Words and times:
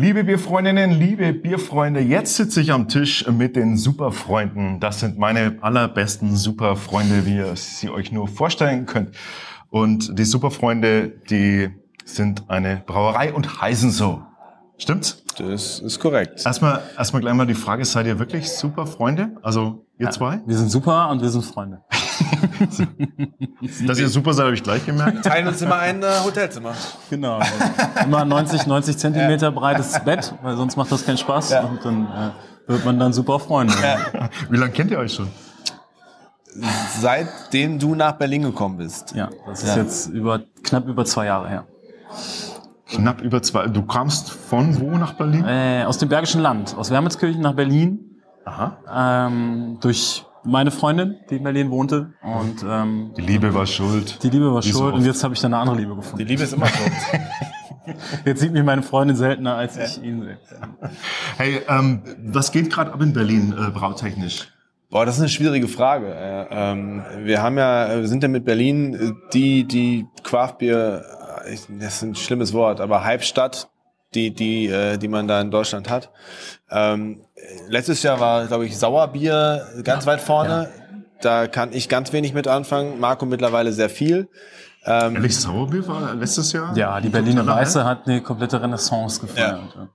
Liebe 0.00 0.24
Bierfreundinnen, 0.24 0.92
liebe 0.92 1.34
Bierfreunde, 1.34 2.00
jetzt 2.00 2.36
sitze 2.36 2.62
ich 2.62 2.72
am 2.72 2.88
Tisch 2.88 3.26
mit 3.28 3.54
den 3.54 3.76
Superfreunden. 3.76 4.80
Das 4.80 5.00
sind 5.00 5.18
meine 5.18 5.58
allerbesten 5.60 6.36
Superfreunde, 6.36 7.26
wie 7.26 7.36
ihr 7.36 7.54
sie 7.54 7.90
euch 7.90 8.10
nur 8.10 8.26
vorstellen 8.26 8.86
könnt. 8.86 9.14
Und 9.68 10.18
die 10.18 10.24
Superfreunde, 10.24 11.12
die 11.28 11.68
sind 12.06 12.48
eine 12.48 12.82
Brauerei 12.86 13.34
und 13.34 13.60
heißen 13.60 13.90
so. 13.90 14.22
Stimmt's? 14.78 15.22
Das 15.36 15.80
ist 15.80 16.00
korrekt. 16.00 16.46
Erstmal, 16.46 16.80
erstmal 16.96 17.20
gleich 17.20 17.34
mal 17.34 17.46
die 17.46 17.52
Frage, 17.52 17.84
seid 17.84 18.06
ihr 18.06 18.18
wirklich 18.18 18.50
Superfreunde? 18.50 19.36
Also 19.42 19.84
ihr 19.98 20.06
ja, 20.06 20.12
zwei? 20.12 20.40
Wir 20.46 20.56
sind 20.56 20.70
super 20.70 21.10
und 21.10 21.20
wir 21.20 21.28
sind 21.28 21.44
Freunde. 21.44 21.82
Dass 23.86 23.98
ihr 23.98 24.08
super 24.08 24.32
seid, 24.32 24.46
habe 24.46 24.54
ich 24.54 24.62
gleich 24.62 24.84
gemerkt. 24.84 25.24
Teilen 25.24 25.48
uns 25.48 25.60
immer 25.62 25.78
ein 25.78 26.02
äh, 26.02 26.06
Hotelzimmer. 26.24 26.74
Genau. 27.08 27.40
Immer 28.04 28.24
90, 28.24 28.66
90 28.66 28.98
Zentimeter 28.98 29.46
ja. 29.46 29.50
breites 29.50 29.98
Bett, 30.04 30.34
weil 30.42 30.56
sonst 30.56 30.76
macht 30.76 30.90
das 30.92 31.04
keinen 31.04 31.18
Spaß. 31.18 31.50
Ja. 31.50 31.60
Und 31.62 31.84
dann 31.84 32.04
äh, 32.06 32.70
wird 32.70 32.84
man 32.84 32.98
dann 32.98 33.12
super 33.12 33.38
Freunde. 33.38 33.74
Ja. 33.82 34.28
Wie 34.48 34.56
lange 34.56 34.72
kennt 34.72 34.90
ihr 34.90 34.98
euch 34.98 35.14
schon? 35.14 35.28
Seitdem 36.98 37.78
du 37.78 37.94
nach 37.94 38.12
Berlin 38.12 38.42
gekommen 38.42 38.78
bist. 38.78 39.14
Ja, 39.14 39.30
das 39.46 39.62
ist 39.62 39.76
jetzt 39.76 40.08
über, 40.08 40.40
knapp 40.62 40.86
über 40.86 41.04
zwei 41.04 41.26
Jahre 41.26 41.48
her. 41.48 41.64
Knapp 42.86 43.20
über 43.20 43.40
zwei. 43.40 43.68
Du 43.68 43.82
kamst 43.82 44.30
von 44.30 44.80
wo 44.80 44.90
nach 44.96 45.12
Berlin? 45.12 45.44
Äh, 45.46 45.84
aus 45.86 45.98
dem 45.98 46.08
Bergischen 46.08 46.40
Land, 46.40 46.74
aus 46.76 46.90
Wermelskirchen 46.90 47.40
nach 47.40 47.54
Berlin. 47.54 48.20
Aha. 48.44 49.26
Ähm, 49.28 49.78
durch 49.80 50.24
meine 50.44 50.70
Freundin, 50.70 51.16
die 51.28 51.36
in 51.36 51.42
Berlin 51.42 51.70
wohnte. 51.70 52.12
Und, 52.22 52.64
ähm, 52.66 53.12
die 53.16 53.22
Liebe 53.22 53.54
war 53.54 53.66
schuld. 53.66 54.22
Die 54.22 54.30
Liebe 54.30 54.52
war 54.52 54.64
Wie 54.64 54.70
schuld 54.70 54.92
so 54.92 54.96
und 54.96 55.04
jetzt 55.04 55.22
habe 55.24 55.34
ich 55.34 55.40
dann 55.40 55.54
eine 55.54 55.62
andere 55.62 55.78
Liebe 55.78 55.94
gefunden. 55.96 56.18
Die 56.18 56.24
Liebe 56.24 56.42
ist 56.42 56.52
immer 56.52 56.66
schuld. 56.68 56.92
jetzt 58.24 58.40
sieht 58.40 58.52
mich 58.52 58.62
meine 58.62 58.82
Freundin 58.82 59.16
seltener, 59.16 59.56
als 59.56 59.76
ja. 59.76 59.84
ich 59.84 60.02
ihn 60.02 60.22
sehe. 60.22 60.38
Hey, 61.36 61.60
ähm, 61.68 62.02
was 62.24 62.52
geht 62.52 62.70
gerade 62.70 62.92
ab 62.92 63.00
in 63.00 63.12
Berlin 63.12 63.52
äh, 63.52 63.70
brautechnisch? 63.70 64.48
Boah, 64.90 65.06
das 65.06 65.16
ist 65.16 65.20
eine 65.20 65.28
schwierige 65.28 65.68
Frage. 65.68 66.12
Äh, 66.12 66.46
ähm, 66.50 67.04
wir 67.18 67.42
haben 67.42 67.56
ja, 67.56 67.96
wir 67.96 68.08
sind 68.08 68.22
ja 68.24 68.28
mit 68.28 68.44
Berlin 68.44 68.94
äh, 68.94 69.12
die, 69.32 69.64
die 69.64 70.06
Craftbier, 70.24 71.04
äh, 71.46 71.56
das 71.78 71.96
ist 71.96 72.02
ein 72.02 72.14
schlimmes 72.16 72.52
Wort, 72.52 72.80
aber 72.80 73.04
Halbstadt, 73.04 73.70
die, 74.14 74.32
die, 74.32 74.66
äh, 74.66 74.96
die 74.98 75.08
man 75.08 75.28
da 75.28 75.40
in 75.40 75.50
Deutschland 75.50 75.88
hat. 75.88 76.10
Ähm, 76.70 77.22
letztes 77.68 78.02
Jahr 78.02 78.20
war, 78.20 78.46
glaube 78.46 78.66
ich, 78.66 78.78
Sauerbier 78.78 79.66
ganz 79.84 80.06
weit 80.06 80.20
vorne. 80.20 80.70
Ja. 80.72 80.98
Da 81.20 81.46
kann 81.46 81.72
ich 81.72 81.88
ganz 81.88 82.12
wenig 82.12 82.32
mit 82.32 82.48
anfangen. 82.48 82.98
Marco 82.98 83.26
mittlerweile 83.26 83.72
sehr 83.72 83.90
viel. 83.90 84.28
Ähm, 84.86 85.16
Ehrlich, 85.16 85.38
Sauerbier 85.38 85.86
war 85.86 86.14
letztes 86.14 86.52
Jahr? 86.52 86.76
Ja, 86.76 87.00
die 87.00 87.10
Berliner 87.10 87.46
Weiße 87.46 87.84
hat 87.84 88.06
eine 88.06 88.22
komplette 88.22 88.60
Renaissance 88.60 89.20
gefeiert. 89.20 89.60
Ja. 89.76 89.88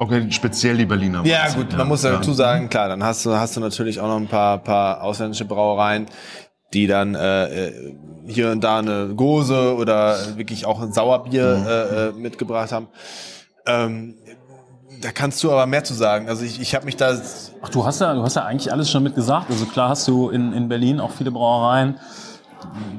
Okay, 0.00 0.30
speziell 0.30 0.76
die 0.76 0.86
Berliner. 0.86 1.24
Ja, 1.24 1.44
Weiße. 1.44 1.56
gut, 1.56 1.70
man 1.72 1.80
ja. 1.80 1.84
muss 1.84 2.02
dazu 2.02 2.32
sagen, 2.32 2.68
klar, 2.68 2.88
dann 2.88 3.02
hast 3.02 3.26
du, 3.26 3.34
hast 3.34 3.56
du 3.56 3.60
natürlich 3.60 4.00
auch 4.00 4.06
noch 4.06 4.16
ein 4.16 4.28
paar, 4.28 4.58
paar 4.58 5.02
ausländische 5.02 5.44
Brauereien, 5.44 6.06
die 6.72 6.86
dann 6.86 7.14
äh, 7.14 7.68
äh 7.68 7.94
hier 8.26 8.50
und 8.50 8.62
da 8.62 8.78
eine 8.78 9.14
Gose 9.14 9.74
oder 9.74 10.36
wirklich 10.36 10.66
auch 10.66 10.82
ein 10.82 10.92
Sauerbier 10.92 11.56
mhm. 11.56 11.66
äh, 11.66 12.08
äh 12.08 12.12
mitgebracht 12.12 12.72
haben. 12.72 12.88
Ähm, 13.66 14.16
da 15.00 15.12
kannst 15.12 15.42
du 15.42 15.50
aber 15.52 15.66
mehr 15.66 15.84
zu 15.84 15.94
sagen. 15.94 16.28
Also 16.28 16.44
ich, 16.44 16.60
ich 16.60 16.74
habe 16.74 16.84
mich 16.84 16.96
da. 16.96 17.16
Ach, 17.62 17.68
du 17.68 17.84
hast 17.84 18.00
ja, 18.00 18.14
du 18.14 18.22
hast 18.22 18.36
ja 18.36 18.44
eigentlich 18.44 18.72
alles 18.72 18.90
schon 18.90 19.02
mit 19.02 19.14
gesagt. 19.14 19.50
Also 19.50 19.66
klar 19.66 19.90
hast 19.90 20.06
du 20.08 20.30
in, 20.30 20.52
in 20.52 20.68
Berlin 20.68 21.00
auch 21.00 21.12
viele 21.12 21.30
Brauereien. 21.30 21.98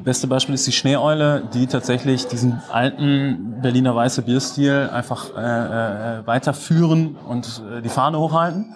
Beste 0.04 0.28
Beispiel 0.28 0.56
ist 0.56 0.66
die 0.66 0.72
Schneeeule, 0.72 1.44
die 1.54 1.68
tatsächlich 1.68 2.28
diesen 2.28 2.62
alten 2.72 3.60
Berliner 3.62 3.94
weiße 3.94 4.22
Bierstil 4.22 4.90
einfach 4.92 5.36
äh, 5.36 6.20
äh, 6.20 6.28
weiterführen 6.28 7.18
und 7.28 7.62
äh, 7.70 7.82
die 7.82 7.90
Fahne 7.90 8.20
hochhalten. 8.20 8.74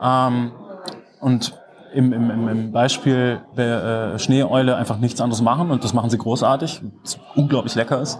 Ähm, 0.00 0.52
und 1.20 1.54
im, 1.94 2.12
im, 2.12 2.48
im 2.48 2.72
Beispiel 2.72 3.40
der 3.56 4.14
äh, 4.14 4.18
Schneeeule 4.18 4.76
einfach 4.76 4.98
nichts 4.98 5.20
anderes 5.20 5.42
machen 5.42 5.70
und 5.70 5.84
das 5.84 5.94
machen 5.94 6.10
sie 6.10 6.18
großartig, 6.18 6.82
was 7.02 7.18
unglaublich 7.34 7.74
lecker 7.74 8.00
ist. 8.00 8.18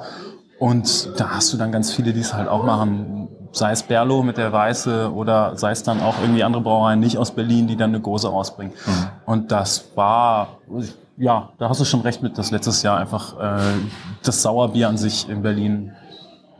Und 0.58 1.10
da 1.18 1.30
hast 1.30 1.52
du 1.52 1.56
dann 1.56 1.72
ganz 1.72 1.92
viele, 1.92 2.12
die 2.12 2.20
es 2.20 2.32
halt 2.32 2.48
auch 2.48 2.64
machen 2.64 3.28
sei 3.54 3.70
es 3.70 3.82
Berlo 3.82 4.22
mit 4.22 4.36
der 4.36 4.52
Weiße 4.52 5.12
oder 5.12 5.56
sei 5.56 5.70
es 5.70 5.82
dann 5.82 6.00
auch 6.00 6.16
irgendwie 6.20 6.42
andere 6.42 6.62
Brauereien 6.62 7.00
nicht 7.00 7.18
aus 7.18 7.30
Berlin, 7.30 7.66
die 7.66 7.76
dann 7.76 7.90
eine 7.90 8.00
große 8.00 8.28
rausbringen. 8.28 8.74
Mhm. 8.84 9.06
Und 9.26 9.52
das 9.52 9.92
war, 9.94 10.58
ja, 11.16 11.50
da 11.58 11.68
hast 11.68 11.80
du 11.80 11.84
schon 11.84 12.00
recht 12.00 12.22
mit, 12.22 12.36
dass 12.36 12.50
letztes 12.50 12.82
Jahr 12.82 12.98
einfach 12.98 13.38
äh, 13.38 13.62
das 14.24 14.42
Sauerbier 14.42 14.88
an 14.88 14.96
sich 14.96 15.28
in 15.28 15.42
Berlin 15.42 15.92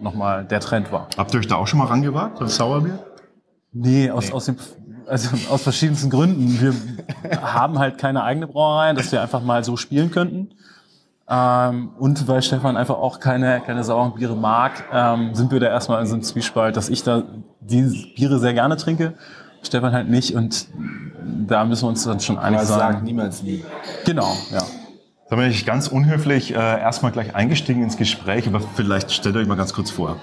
nochmal 0.00 0.44
der 0.44 0.60
Trend 0.60 0.92
war. 0.92 1.08
Habt 1.16 1.34
ihr 1.34 1.40
euch 1.40 1.48
da 1.48 1.56
auch 1.56 1.66
schon 1.66 1.80
mal 1.80 1.86
rangewagt, 1.86 2.40
das 2.40 2.56
Sauerbier? 2.56 2.98
Nee, 3.72 4.10
aus, 4.10 4.28
nee. 4.28 4.32
aus 4.32 4.44
dem 4.44 4.56
also 5.06 5.30
aus 5.50 5.62
verschiedensten 5.62 6.10
Gründen. 6.10 6.60
Wir 6.60 6.74
haben 7.42 7.78
halt 7.78 7.98
keine 7.98 8.22
eigene 8.22 8.46
Brauerei, 8.46 8.92
dass 8.92 9.12
wir 9.12 9.22
einfach 9.22 9.42
mal 9.42 9.64
so 9.64 9.76
spielen 9.76 10.10
könnten. 10.10 10.50
Ähm, 11.28 11.90
und 11.98 12.28
weil 12.28 12.42
Stefan 12.42 12.76
einfach 12.76 12.96
auch 12.96 13.18
keine, 13.18 13.60
keine 13.60 13.82
sauren 13.82 14.14
Biere 14.14 14.36
mag, 14.36 14.84
ähm, 14.92 15.34
sind 15.34 15.50
wir 15.52 15.60
da 15.60 15.68
erstmal 15.68 16.00
in 16.00 16.06
so 16.06 16.14
einem 16.14 16.22
Zwiespalt, 16.22 16.76
dass 16.76 16.90
ich 16.90 17.02
da 17.02 17.22
die 17.60 18.12
Biere 18.14 18.38
sehr 18.38 18.52
gerne 18.52 18.76
trinke, 18.76 19.14
Stefan 19.62 19.92
halt 19.92 20.10
nicht. 20.10 20.34
Und 20.34 20.68
da 21.46 21.64
müssen 21.64 21.84
wir 21.84 21.88
uns 21.88 22.04
dann 22.04 22.20
schon 22.20 22.38
einig 22.38 22.60
sein. 22.60 22.78
sagt 22.78 23.02
niemals 23.04 23.42
nie. 23.42 23.64
Genau, 24.04 24.36
ja. 24.52 24.62
Da 25.30 25.36
bin 25.36 25.50
ich 25.50 25.64
ganz 25.64 25.88
unhöflich 25.88 26.52
äh, 26.52 26.56
erstmal 26.56 27.10
gleich 27.10 27.34
eingestiegen 27.34 27.82
ins 27.82 27.96
Gespräch, 27.96 28.46
aber 28.46 28.60
vielleicht 28.60 29.10
stellt 29.10 29.36
euch 29.36 29.46
mal 29.46 29.56
ganz 29.56 29.72
kurz 29.72 29.90
vor. 29.90 30.16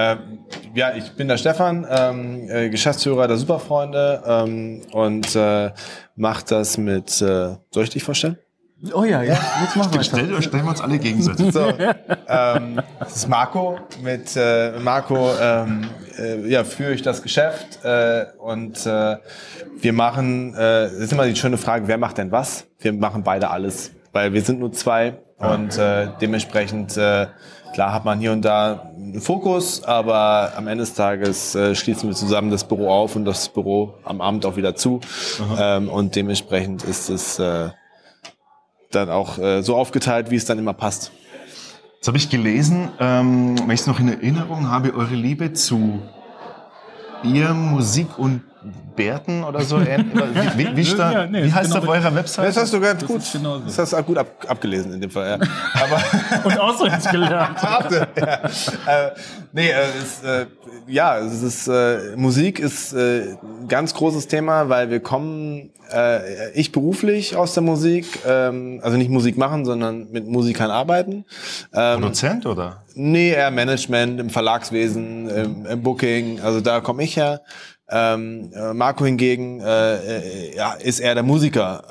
Ähm, 0.00 0.38
ja, 0.74 0.94
ich 0.94 1.10
bin 1.16 1.26
der 1.26 1.38
Stefan, 1.38 1.84
ähm, 1.90 2.48
äh, 2.48 2.70
Geschäftsführer 2.70 3.26
der 3.26 3.36
Superfreunde 3.36 4.22
ähm, 4.24 4.82
und 4.92 5.34
äh, 5.34 5.72
mache 6.14 6.44
das 6.48 6.78
mit, 6.78 7.20
äh, 7.20 7.56
soll 7.72 7.82
ich 7.82 7.90
dich 7.90 8.04
vorstellen? 8.04 8.38
Oh 8.94 9.02
ja, 9.02 9.24
ja, 9.24 9.36
jetzt 9.60 9.74
machen 9.74 9.92
wir 9.92 10.02
Stell, 10.04 10.40
stellen 10.40 10.62
wir 10.62 10.70
uns 10.70 10.80
alle 10.80 11.00
gegenseitig. 11.00 11.52
So, 11.52 11.72
ähm, 12.28 12.80
das 13.00 13.16
ist 13.16 13.28
Marco. 13.28 13.80
Mit 14.00 14.36
äh, 14.36 14.78
Marco 14.78 15.32
ähm, 15.40 15.90
äh, 16.16 16.48
ja, 16.48 16.62
führe 16.62 16.92
ich 16.92 17.02
das 17.02 17.20
Geschäft 17.20 17.84
äh, 17.84 18.26
und 18.38 18.86
äh, 18.86 19.16
wir 19.80 19.92
machen, 19.92 20.54
äh, 20.54 20.84
das 20.84 20.92
ist 20.92 21.12
immer 21.12 21.26
die 21.26 21.34
schöne 21.34 21.58
Frage, 21.58 21.88
wer 21.88 21.98
macht 21.98 22.18
denn 22.18 22.30
was? 22.30 22.68
Wir 22.78 22.92
machen 22.92 23.24
beide 23.24 23.50
alles, 23.50 23.90
weil 24.12 24.32
wir 24.32 24.42
sind 24.42 24.60
nur 24.60 24.70
zwei 24.70 25.18
und 25.38 25.78
äh, 25.78 26.08
dementsprechend, 26.20 26.96
äh, 26.96 27.26
klar 27.72 27.92
hat 27.92 28.04
man 28.04 28.18
hier 28.18 28.32
und 28.32 28.42
da 28.42 28.90
einen 28.94 29.20
Fokus, 29.20 29.82
aber 29.84 30.52
am 30.56 30.66
Ende 30.68 30.82
des 30.82 30.94
Tages 30.94 31.54
äh, 31.54 31.74
schließen 31.74 32.08
wir 32.08 32.16
zusammen 32.16 32.50
das 32.50 32.66
Büro 32.66 32.90
auf 32.90 33.16
und 33.16 33.24
das 33.24 33.48
Büro 33.48 33.94
am 34.04 34.20
Abend 34.20 34.46
auch 34.46 34.56
wieder 34.56 34.74
zu 34.74 35.00
ähm, 35.58 35.88
und 35.88 36.16
dementsprechend 36.16 36.84
ist 36.84 37.08
es... 37.10 37.38
Äh, 37.38 37.70
dann 38.90 39.10
auch 39.10 39.38
äh, 39.38 39.62
so 39.62 39.76
aufgeteilt, 39.76 40.30
wie 40.30 40.36
es 40.36 40.44
dann 40.44 40.58
immer 40.58 40.72
passt. 40.72 41.12
Jetzt 41.96 42.08
habe 42.08 42.16
ich 42.16 42.30
gelesen, 42.30 42.90
ähm, 43.00 43.58
wenn 43.58 43.70
ich 43.70 43.80
es 43.80 43.86
noch 43.86 44.00
in 44.00 44.08
Erinnerung 44.08 44.70
habe, 44.70 44.94
eure 44.94 45.14
Liebe 45.14 45.52
zu 45.52 46.00
Bier, 47.22 47.54
Musik 47.54 48.18
und 48.18 48.42
Bärten 48.96 49.44
oder 49.44 49.62
so. 49.62 49.80
wie, 49.80 49.86
wie, 50.56 50.76
wie, 50.76 50.96
ja, 50.96 51.26
nee, 51.26 51.44
wie 51.44 51.52
heißt 51.52 51.70
genau 51.70 51.80
das 51.80 51.88
auf 51.88 51.88
eurer 51.88 52.14
Website? 52.14 52.48
Das 52.48 52.56
hast 52.56 52.72
du 52.72 52.80
ganz 52.80 53.04
gut. 53.04 53.18
Das, 53.18 53.32
das 53.66 53.78
hast 53.78 53.92
du 53.92 54.02
gut 54.02 54.18
ab, 54.18 54.26
abgelesen 54.46 54.92
in 54.94 55.00
dem 55.00 55.10
Fall. 55.10 55.38
Ja. 55.40 55.48
Aber 55.82 56.44
und 56.44 56.58
auswendig 56.58 57.10
gelernt. 57.10 57.58
ja. 58.16 58.34
Äh, 58.86 59.10
nee, 59.52 59.68
äh, 59.68 59.74
es, 60.02 60.22
äh, 60.24 60.46
ja, 60.88 61.18
es 61.18 61.42
ist, 61.42 61.68
äh, 61.68 62.16
Musik 62.16 62.58
ist 62.58 62.92
äh, 62.92 63.32
ein 63.32 63.68
ganz 63.68 63.94
großes 63.94 64.26
Thema, 64.26 64.68
weil 64.68 64.90
wir 64.90 65.00
kommen, 65.00 65.70
äh, 65.92 66.50
ich 66.52 66.72
beruflich 66.72 67.36
aus 67.36 67.54
der 67.54 67.62
Musik, 67.62 68.06
ähm, 68.26 68.80
also 68.82 68.96
nicht 68.96 69.10
Musik 69.10 69.36
machen, 69.38 69.64
sondern 69.64 70.10
mit 70.10 70.26
Musikern 70.26 70.70
arbeiten. 70.70 71.24
Ähm, 71.72 72.00
Produzent 72.00 72.46
oder? 72.46 72.84
Nee, 72.94 73.30
eher 73.30 73.50
Management 73.50 74.18
im 74.18 74.30
Verlagswesen, 74.30 75.28
im, 75.28 75.66
im 75.66 75.82
Booking, 75.82 76.40
also 76.40 76.60
da 76.60 76.80
komme 76.80 77.04
ich 77.04 77.16
her. 77.16 77.42
Ähm, 77.90 78.52
äh, 78.52 78.74
Marco 78.74 79.06
hingegen 79.06 79.60
äh, 79.60 79.96
äh, 79.96 80.56
ja, 80.56 80.72
ist 80.74 81.00
eher 81.00 81.14
der 81.14 81.22
Musiker. 81.22 81.82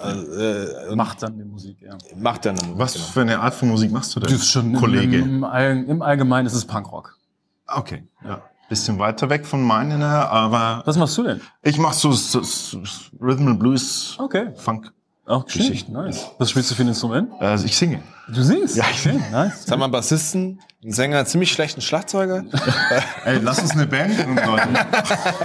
Äh, 0.89 0.95
macht 0.95 1.23
dann 1.23 1.37
die 1.37 1.43
Musik, 1.43 1.81
ja. 1.81 1.97
Macht 2.15 2.45
dann 2.45 2.55
die 2.55 2.65
Musik. 2.65 2.79
Was 2.79 2.93
genau. 2.93 3.05
für 3.05 3.21
eine 3.21 3.39
Art 3.39 3.55
von 3.55 3.69
Musik 3.69 3.91
machst 3.91 4.15
du 4.15 4.19
denn, 4.19 4.29
das 4.29 4.41
ist 4.41 4.51
schon 4.51 4.73
Kollege? 4.73 5.17
Im, 5.17 5.43
im, 5.43 5.89
Im 5.89 6.01
Allgemeinen 6.01 6.45
ist 6.45 6.53
es 6.53 6.65
Punkrock. 6.65 7.17
Okay, 7.65 8.03
ja. 8.23 8.41
Bisschen 8.69 8.99
weiter 8.99 9.29
weg 9.29 9.45
von 9.45 9.63
meinen, 9.63 10.03
aber... 10.03 10.81
Was 10.85 10.97
machst 10.97 11.17
du 11.17 11.23
denn? 11.23 11.41
Ich 11.61 11.77
mach 11.77 11.93
so, 11.93 12.11
so, 12.11 12.43
so 12.43 12.81
Rhythm 13.19 13.47
and 13.47 13.59
Blues, 13.59 14.17
okay. 14.19 14.49
Funk. 14.55 14.91
Auch 15.27 15.45
Geschichten. 15.45 15.91
Nice. 15.91 16.31
Was 16.37 16.51
spielst 16.51 16.71
du 16.71 16.75
für 16.75 16.83
ein 16.83 16.87
Instrument? 16.87 17.31
Also 17.39 17.65
ich 17.65 17.75
singe. 17.75 17.99
Du 18.29 18.41
singst? 18.41 18.77
Ja, 18.77 18.85
ich 18.89 19.01
singe. 19.01 19.19
Nice. 19.29 19.59
Jetzt 19.59 19.71
haben 19.71 19.79
wir 19.79 19.85
einen 19.85 19.91
Bassisten, 19.91 20.61
einen 20.81 20.93
Sänger, 20.93 21.17
einen 21.17 21.27
ziemlich 21.27 21.51
schlechten 21.51 21.81
Schlagzeuger. 21.81 22.45
Ey, 23.25 23.39
lass 23.41 23.59
uns 23.59 23.71
eine 23.71 23.87
Band 23.87 24.17
gründen, 24.17 24.45
Leute. 24.45 24.67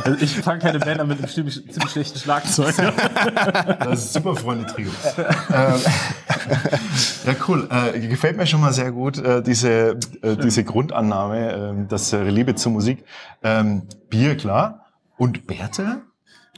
Also 0.04 0.22
ich 0.22 0.36
fange 0.36 0.60
keine 0.60 0.78
Band 0.78 1.00
an 1.00 1.08
mit 1.08 1.18
einem 1.18 1.28
ziemlich, 1.28 1.54
ziemlich 1.72 1.90
schlechten 1.90 2.18
Schlagzeuger. 2.18 2.92
Das 3.80 4.04
ist 4.04 4.12
super 4.12 4.36
Freunde-Trio. 4.36 4.90
ähm, 5.52 5.80
Ja, 7.26 7.34
cool. 7.48 7.68
Äh, 7.70 7.98
gefällt 8.06 8.36
mir 8.36 8.46
schon 8.46 8.60
mal 8.60 8.72
sehr 8.72 8.92
gut, 8.92 9.18
äh, 9.18 9.42
diese, 9.42 9.98
äh, 10.22 10.36
diese 10.36 10.62
Grundannahme, 10.64 11.84
äh, 11.84 11.88
dass 11.88 12.12
äh, 12.12 12.22
Liebe 12.22 12.54
zur 12.54 12.72
Musik. 12.72 13.04
Ähm, 13.42 13.82
Bier, 14.10 14.36
klar. 14.36 14.86
Und 15.16 15.46
Bärte? 15.46 16.02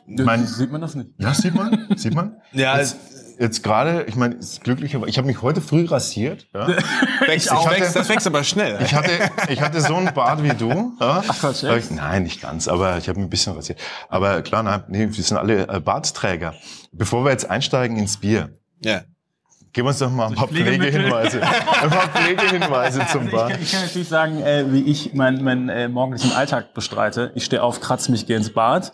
Mein, 0.06 0.46
Sieht 0.46 0.70
man 0.70 0.82
das 0.82 0.94
nicht? 0.94 1.10
ja, 1.16 1.32
sieht 1.32 1.54
man, 1.54 1.86
sieht 1.96 2.14
man. 2.14 2.36
Ja, 2.52 2.76
jetzt, 2.78 2.96
jetzt 3.38 3.62
gerade, 3.62 4.04
ich 4.08 4.16
meine, 4.16 4.38
glücklicherweise, 4.62 5.10
ich 5.10 5.18
habe 5.18 5.26
mich 5.26 5.42
heute 5.42 5.60
früh 5.60 5.84
rasiert. 5.84 6.46
Ja. 6.54 6.68
wächst, 7.26 7.50
auch. 7.50 7.70
wächst, 7.70 7.96
das 7.96 8.08
wächst 8.08 8.26
aber 8.26 8.44
schnell. 8.44 8.78
Ich 8.82 8.94
hatte, 8.94 9.10
ich 9.48 9.60
hatte 9.60 9.80
so 9.80 9.96
einen 9.96 10.12
Bart 10.14 10.42
wie 10.42 10.50
du. 10.50 10.92
Ja. 11.00 11.22
Ach, 11.26 11.44
echt? 11.44 11.62
ich, 11.62 11.90
nein, 11.90 12.24
nicht 12.24 12.40
ganz, 12.40 12.68
aber 12.68 12.98
ich 12.98 13.08
habe 13.08 13.18
mich 13.18 13.26
ein 13.26 13.30
bisschen 13.30 13.54
rasiert. 13.54 13.80
Aber 14.08 14.42
klar, 14.42 14.62
nein, 14.62 14.84
nee, 14.88 15.08
wir 15.10 15.24
sind 15.24 15.36
alle 15.36 15.68
äh, 15.68 15.80
Bartträger. 15.80 16.54
Bevor 16.92 17.24
wir 17.24 17.30
jetzt 17.30 17.48
einsteigen 17.48 17.96
ins 17.96 18.16
Bier, 18.16 18.58
ja. 18.80 19.02
geben 19.72 19.86
wir 19.86 19.90
uns 19.90 19.98
doch 19.98 20.10
mal 20.10 20.28
ein 20.28 20.34
paar. 20.34 20.48
Pflegehinweise. 20.48 21.42
ein 21.82 21.90
paar 21.90 22.08
Pflegehinweise 22.08 23.06
zum 23.10 23.34
Also 23.34 23.54
ich, 23.54 23.62
ich 23.62 23.72
kann 23.72 23.82
natürlich 23.82 24.08
sagen, 24.08 24.42
äh, 24.42 24.72
wie 24.72 24.82
ich 24.82 25.14
meinen 25.14 25.42
mein, 25.42 25.68
äh, 25.68 25.88
morgendlichen 25.88 26.32
Alltag 26.32 26.74
bestreite. 26.74 27.32
Ich 27.34 27.44
stehe 27.44 27.62
auf, 27.62 27.80
kratze 27.80 28.10
mich, 28.10 28.26
gehe 28.26 28.36
ins 28.36 28.52
Bad 28.52 28.92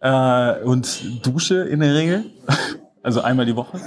äh, 0.00 0.60
und 0.62 1.26
dusche 1.26 1.56
in 1.62 1.80
der 1.80 1.94
Regel. 1.94 2.24
Also 3.08 3.22
einmal 3.22 3.46
die 3.46 3.56
Woche 3.56 3.80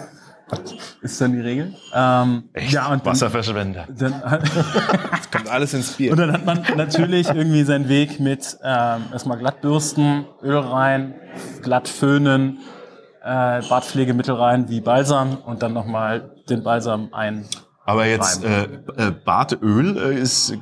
ist 1.03 1.21
dann 1.21 1.33
die 1.33 1.41
Regel. 1.41 1.75
Ähm, 1.93 2.45
Echt? 2.53 2.71
Ja, 2.71 2.87
und 2.87 3.05
dann, 3.05 3.13
Wasserverschwender. 3.13 3.87
dann, 3.95 4.13
Kommt 5.31 5.47
alles 5.47 5.75
ins 5.75 5.91
Bier. 5.91 6.13
und 6.13 6.17
dann 6.17 6.31
hat 6.31 6.43
man 6.43 6.65
natürlich 6.75 7.29
irgendwie 7.29 7.61
seinen 7.61 7.87
Weg 7.87 8.19
mit 8.19 8.57
ähm, 8.63 9.03
erstmal 9.13 9.37
glattbürsten, 9.37 10.25
Öl 10.41 10.57
rein, 10.57 11.13
glatt 11.61 11.87
föhnen, 11.87 12.61
äh, 13.23 13.61
Bartpflegemittel 13.61 14.33
rein 14.33 14.69
wie 14.69 14.81
Balsam 14.81 15.37
und 15.45 15.61
dann 15.61 15.73
nochmal 15.73 16.31
den 16.49 16.63
Balsam 16.63 17.09
ein. 17.11 17.45
Aber 17.85 18.07
jetzt 18.07 18.43
äh, 18.43 18.63
äh, 18.63 19.11
Bartöl 19.23 19.97
äh, 19.97 20.19
ist, 20.19 20.57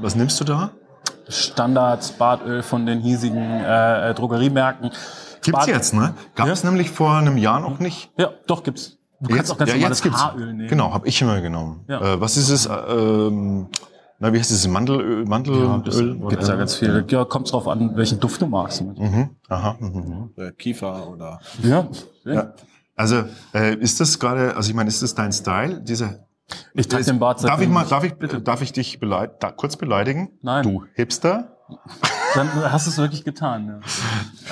was 0.00 0.14
nimmst 0.14 0.40
du 0.40 0.44
da? 0.44 0.70
Standard 1.28 2.16
Bartöl 2.16 2.62
von 2.62 2.86
den 2.86 3.00
hiesigen 3.00 3.42
äh, 3.64 4.14
Drogeriemärkten. 4.14 4.92
Gibt's 5.44 5.66
Bad- 5.66 5.68
jetzt, 5.68 5.94
ne? 5.94 6.14
Gab 6.34 6.48
es 6.48 6.64
nämlich 6.64 6.90
vor 6.90 7.14
einem 7.14 7.36
Jahr 7.36 7.60
noch 7.60 7.78
nicht. 7.78 8.10
Ja, 8.18 8.30
doch 8.46 8.62
gibt's. 8.62 8.98
Du 9.20 9.34
kannst 9.34 9.52
auch 9.52 9.58
ganz 9.58 9.70
ja, 9.70 9.76
normales 9.76 10.04
jetzt. 10.04 10.16
Haaröl 10.16 10.52
nehmen. 10.52 10.68
Genau, 10.68 10.92
habe 10.92 11.08
ich 11.08 11.20
immer 11.22 11.40
genommen. 11.40 11.84
Ja. 11.88 12.14
Äh, 12.14 12.20
was 12.20 12.36
ist 12.36 12.50
es? 12.50 12.66
Äh, 12.66 12.72
ähm, 12.74 13.68
na, 14.18 14.32
wie 14.32 14.38
heißt 14.38 14.50
es? 14.50 14.66
Mandelöl? 14.68 15.24
Mandelöl? 15.24 16.28
Gibt's 16.28 16.46
da 16.46 16.56
ganz 16.56 16.76
viel. 16.76 17.04
Ja, 17.08 17.24
kommt 17.24 17.50
drauf 17.52 17.68
an, 17.68 17.96
welchen 17.96 18.20
Duft 18.20 18.42
du 18.42 18.46
magst. 18.46 18.82
Mhm. 18.82 19.30
Aha. 19.48 19.76
Mhm. 19.78 20.30
Oder 20.36 20.52
Kiefer 20.52 21.08
oder. 21.08 21.40
Ja. 21.62 21.88
Ja. 22.24 22.54
Also 22.96 23.24
äh, 23.54 23.74
ist 23.76 24.00
das 24.00 24.18
gerade, 24.18 24.56
also 24.56 24.68
ich 24.68 24.74
meine, 24.74 24.88
ist 24.88 25.02
das 25.02 25.14
dein 25.14 25.32
Style? 25.32 25.80
Dieser 25.80 26.26
Ich 26.74 26.86
trage 26.86 27.04
den 27.04 27.18
Bart 27.18 27.42
darf 27.42 27.60
ich 27.60 27.68
mal, 27.68 27.84
darf 27.84 28.04
ich, 28.04 28.14
darf 28.44 28.62
ich 28.62 28.72
dich 28.72 29.00
beleid, 29.00 29.42
da, 29.42 29.50
kurz 29.50 29.76
beleidigen? 29.76 30.30
Nein. 30.42 30.62
Du 30.62 30.84
Hipster? 30.94 31.53
Dann 32.34 32.72
hast 32.72 32.86
du 32.86 32.90
es 32.90 32.98
wirklich 32.98 33.24
getan. 33.24 33.82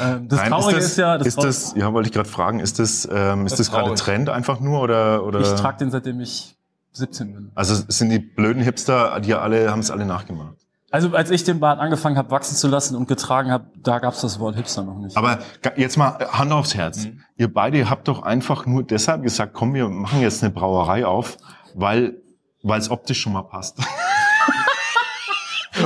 Ähm, 0.00 0.29
das 0.29 0.38
Nein, 0.38 0.50
Traurige 0.50 0.79
ist 0.79 0.85
ist, 0.85 0.91
das, 0.93 0.97
ja, 0.97 1.19
das, 1.19 1.26
ist 1.26 1.43
das, 1.43 1.75
ja, 1.76 1.93
wollte 1.93 2.09
ich 2.09 2.14
gerade 2.14 2.29
fragen, 2.29 2.61
ist 2.61 2.79
das, 2.79 3.09
ähm, 3.12 3.44
ist 3.44 3.59
das, 3.59 3.70
gerade 3.70 3.85
traurig. 3.87 4.00
Trend 4.00 4.29
einfach 4.31 4.61
nur 4.61 4.81
oder, 4.81 5.25
oder? 5.25 5.41
ich 5.41 5.53
trage 5.55 5.79
den 5.79 5.91
seitdem 5.91 6.20
ich 6.20 6.56
17 6.93 7.35
bin. 7.35 7.53
also 7.55 7.75
sind 7.88 8.11
die 8.11 8.19
blöden 8.19 8.62
Hipster, 8.62 9.19
die 9.20 9.35
alle, 9.35 9.70
haben 9.70 9.81
es 9.81 9.91
alle 9.91 10.06
nachgemacht. 10.06 10.56
Also 10.91 11.14
als 11.14 11.31
ich 11.31 11.43
den 11.43 11.59
Bart 11.59 11.81
angefangen 11.81 12.19
habe 12.19 12.31
wachsen 12.31 12.55
zu 12.55 12.69
lassen 12.69 12.97
und 12.97 13.09
getragen 13.09 13.50
habe, 13.50 13.65
da 13.82 13.99
gab's 13.99 14.20
das 14.20 14.38
Wort 14.38 14.56
Hipster 14.56 14.82
noch 14.82 14.99
nicht. 14.99 15.17
Aber 15.17 15.38
jetzt 15.76 15.97
mal 15.97 16.19
äh, 16.20 16.26
Hand 16.26 16.53
aufs 16.53 16.75
Herz. 16.75 17.06
Mhm. 17.06 17.23
Ihr 17.37 17.53
beide 17.53 17.88
habt 17.88 18.08
doch 18.08 18.23
einfach 18.23 18.67
nur 18.67 18.82
deshalb 18.82 19.23
gesagt, 19.23 19.55
komm, 19.55 19.75
wir 19.75 19.88
machen 19.88 20.20
jetzt 20.20 20.43
eine 20.43 20.53
Brauerei 20.53 21.06
auf, 21.06 21.38
weil 21.75 22.23
weil 22.62 22.81
es 22.81 22.91
optisch 22.91 23.20
schon 23.20 23.32
mal 23.32 23.43
passt. 23.43 23.79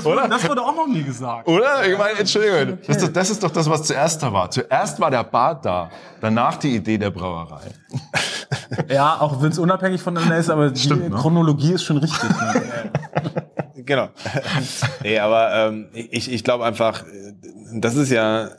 Oder? 0.04 0.28
das 0.28 0.48
wurde 0.48 0.62
auch 0.62 0.74
noch 0.74 0.86
nie 0.86 1.02
gesagt. 1.02 1.48
Oder? 1.48 1.86
Ich 1.86 1.96
meine, 1.96 2.18
Entschuldigung. 2.18 2.78
Das, 2.86 2.96
ist 2.96 3.06
doch, 3.06 3.12
das 3.12 3.30
ist 3.30 3.42
doch 3.42 3.50
das, 3.50 3.70
was 3.70 3.82
zuerst 3.84 4.22
da 4.22 4.32
war. 4.32 4.50
Zuerst 4.50 5.00
war 5.00 5.10
der 5.10 5.24
Bart 5.24 5.64
da, 5.64 5.90
danach 6.20 6.56
die 6.56 6.74
Idee 6.76 6.98
der 6.98 7.10
Brauerei. 7.10 7.62
Ja, 8.88 9.20
auch 9.20 9.42
wenn 9.42 9.50
es 9.50 9.58
unabhängig 9.58 10.00
voneinander 10.00 10.36
ist, 10.36 10.50
aber 10.50 10.74
Stimmt, 10.74 11.04
die 11.04 11.08
ne? 11.08 11.16
Chronologie 11.16 11.72
ist 11.72 11.84
schon 11.84 11.98
richtig. 11.98 12.30
Ne? 12.30 12.92
Genau. 13.86 14.08
nee, 15.02 15.18
aber 15.18 15.54
ähm, 15.54 15.88
ich, 15.92 16.30
ich 16.32 16.42
glaube 16.42 16.64
einfach, 16.64 17.04
äh, 17.04 17.34
das 17.74 17.94
ist 17.94 18.10
ja, 18.10 18.46
äh, 18.46 18.50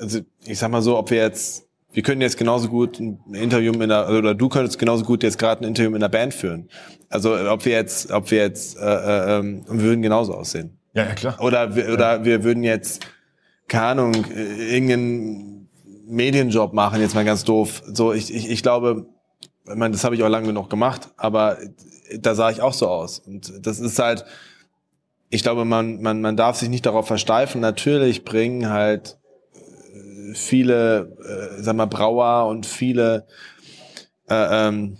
also 0.00 0.20
ich 0.44 0.58
sag 0.58 0.70
mal 0.70 0.82
so, 0.82 0.98
ob 0.98 1.10
wir 1.10 1.18
jetzt, 1.18 1.67
wir 1.92 2.02
können 2.02 2.20
jetzt 2.20 2.36
genauso 2.36 2.68
gut 2.68 3.00
ein 3.00 3.18
Interview 3.32 3.72
mit 3.72 3.90
einer, 3.90 4.08
oder 4.10 4.34
du 4.34 4.48
könntest 4.48 4.78
genauso 4.78 5.04
gut 5.04 5.22
jetzt 5.22 5.38
gerade 5.38 5.62
ein 5.64 5.68
Interview 5.68 5.90
mit 5.90 6.02
einer 6.02 6.10
Band 6.10 6.34
führen. 6.34 6.68
Also 7.08 7.34
ob 7.50 7.64
wir 7.64 7.72
jetzt, 7.72 8.10
ob 8.12 8.30
wir 8.30 8.38
jetzt, 8.38 8.76
äh, 8.76 8.80
äh, 8.82 9.38
ähm, 9.38 9.64
wir 9.68 9.80
würden 9.82 10.02
genauso 10.02 10.34
aussehen. 10.34 10.78
Ja, 10.94 11.04
ja, 11.04 11.14
klar. 11.14 11.40
Oder, 11.40 11.74
wir- 11.74 11.92
oder 11.92 12.24
wir 12.24 12.44
würden 12.44 12.62
jetzt, 12.62 13.06
keine 13.68 13.84
Ahnung, 14.02 14.14
äh, 14.34 14.74
irgendeinen 14.74 15.68
Medienjob 16.06 16.72
machen, 16.72 17.00
jetzt 17.00 17.14
mal 17.14 17.24
ganz 17.24 17.44
doof. 17.44 17.82
So, 17.86 18.12
ich, 18.12 18.34
ich, 18.34 18.50
ich 18.50 18.62
glaube, 18.62 19.06
ich 19.66 19.74
meine, 19.74 19.92
das 19.92 20.04
habe 20.04 20.14
ich 20.14 20.22
auch 20.22 20.28
lange 20.28 20.46
genug 20.48 20.70
gemacht, 20.70 21.08
aber 21.16 21.58
da 22.18 22.34
sah 22.34 22.50
ich 22.50 22.62
auch 22.62 22.72
so 22.72 22.88
aus. 22.88 23.18
Und 23.18 23.66
das 23.66 23.80
ist 23.80 23.98
halt, 23.98 24.24
ich 25.30 25.42
glaube, 25.42 25.64
man, 25.66 26.00
man, 26.00 26.20
man 26.22 26.36
darf 26.36 26.56
sich 26.56 26.68
nicht 26.70 26.86
darauf 26.86 27.06
versteifen. 27.06 27.60
Natürlich 27.60 28.24
bringen 28.24 28.70
halt 28.70 29.18
viele, 30.34 31.16
äh, 31.58 31.62
sag 31.62 31.76
mal, 31.76 31.86
Brauer 31.86 32.48
und 32.48 32.66
viele 32.66 33.26
äh, 34.28 34.68
ähm, 34.68 34.98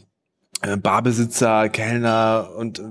äh, 0.63 0.77
Barbesitzer, 0.77 1.69
Kellner 1.69 2.51
und 2.57 2.79
äh, 2.79 2.83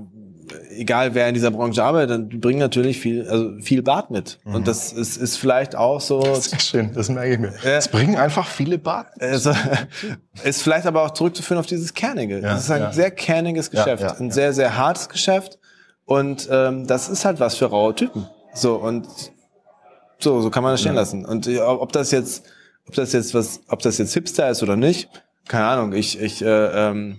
egal 0.70 1.14
wer 1.14 1.28
in 1.28 1.34
dieser 1.34 1.50
Branche 1.50 1.82
arbeitet, 1.82 2.32
die 2.32 2.38
bringen 2.38 2.58
natürlich 2.58 2.98
viel, 2.98 3.28
also 3.28 3.52
viel 3.60 3.82
Bart 3.82 4.10
mit. 4.10 4.38
Und 4.44 4.66
das 4.66 4.92
ist, 4.92 5.16
ist 5.16 5.36
vielleicht 5.36 5.76
auch 5.76 6.00
so, 6.00 6.22
Sehr 6.34 6.60
schön, 6.60 6.92
das 6.94 7.08
merke 7.08 7.32
ich 7.34 7.38
mir. 7.38 7.52
Es 7.64 7.88
bringen 7.88 8.16
einfach 8.16 8.46
viele 8.46 8.78
Bart. 8.78 9.08
also, 9.20 9.52
ist 10.44 10.62
vielleicht 10.62 10.86
aber 10.86 11.02
auch 11.02 11.10
zurückzuführen 11.10 11.58
auf 11.58 11.66
dieses 11.66 11.92
Kernige. 11.92 12.36
Ja, 12.36 12.54
das 12.54 12.64
ist 12.64 12.70
ein 12.70 12.82
ja. 12.82 12.92
sehr 12.92 13.10
kerniges 13.10 13.70
Geschäft, 13.70 14.02
ja, 14.02 14.14
ein 14.14 14.30
sehr, 14.30 14.52
sehr 14.52 14.76
hartes 14.76 15.08
Geschäft. 15.08 15.58
Und 16.04 16.48
ähm, 16.50 16.86
das 16.86 17.10
ist 17.10 17.26
halt 17.26 17.38
was 17.38 17.56
für 17.56 17.66
raue 17.66 17.94
Typen. 17.94 18.26
So 18.54 18.76
und 18.76 19.06
so, 20.18 20.40
so 20.40 20.50
kann 20.50 20.62
man 20.62 20.72
das 20.72 20.80
stehen 20.80 20.94
lassen. 20.94 21.24
Und 21.24 21.46
äh, 21.46 21.60
ob 21.60 21.92
das 21.92 22.10
jetzt, 22.10 22.44
ob 22.86 22.94
das 22.94 23.12
jetzt 23.12 23.34
was, 23.34 23.60
ob 23.68 23.80
das 23.80 23.98
jetzt 23.98 24.14
Hipster 24.14 24.50
ist 24.50 24.62
oder 24.62 24.76
nicht, 24.76 25.08
keine 25.46 25.64
Ahnung. 25.66 25.92
Ich, 25.92 26.20
ich, 26.20 26.42
äh, 26.42 26.46
ähm, 26.88 27.18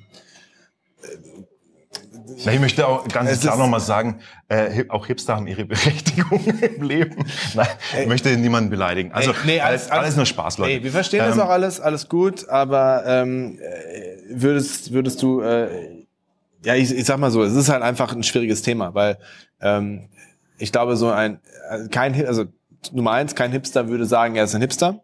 Na, 2.45 2.53
ich 2.53 2.59
möchte 2.59 2.87
auch 2.87 3.07
ganz 3.07 3.39
klar 3.41 3.57
nochmal 3.57 3.79
sagen, 3.79 4.19
äh, 4.49 4.85
auch 4.89 5.07
Hipster 5.07 5.35
haben 5.35 5.47
ihre 5.47 5.65
Berechtigung 5.65 6.43
im 6.45 6.83
Leben. 6.83 7.25
Nein, 7.55 7.67
ich 8.01 8.07
möchte 8.07 8.35
niemanden 8.37 8.69
beleidigen. 8.69 9.11
Also 9.13 9.31
Ey, 9.31 9.37
nee, 9.45 9.61
alles, 9.61 9.89
alles, 9.89 10.15
nur 10.15 10.25
Spaß, 10.25 10.57
Leute. 10.57 10.73
Nee, 10.77 10.83
wir 10.83 10.91
verstehen 10.91 11.25
das 11.25 11.35
Ähm, 11.35 11.41
auch 11.41 11.49
alles, 11.49 11.79
alles 11.79 12.07
gut, 12.09 12.47
aber 12.49 13.03
ähm, 13.05 13.57
äh, 13.59 14.17
würdest, 14.29 14.93
würdest 14.93 15.21
du, 15.21 15.41
äh, 15.41 16.05
ja, 16.63 16.75
ich, 16.75 16.91
ich 16.91 17.05
sag 17.05 17.17
mal 17.17 17.31
so, 17.31 17.43
es 17.43 17.53
ist 17.55 17.69
halt 17.69 17.81
einfach 17.81 18.13
ein 18.13 18.23
schwieriges 18.23 18.61
Thema, 18.61 18.93
weil 18.93 19.17
ähm, 19.61 20.09
ich 20.57 20.71
glaube, 20.71 20.97
so 20.97 21.09
ein, 21.09 21.39
äh, 21.69 21.87
kein, 21.87 22.13
also 22.27 22.45
Nummer 22.91 23.11
eins, 23.11 23.35
kein 23.35 23.51
Hipster 23.51 23.87
würde 23.87 24.05
sagen, 24.05 24.35
er 24.35 24.45
ist 24.45 24.55
ein 24.55 24.61
Hipster. 24.61 25.03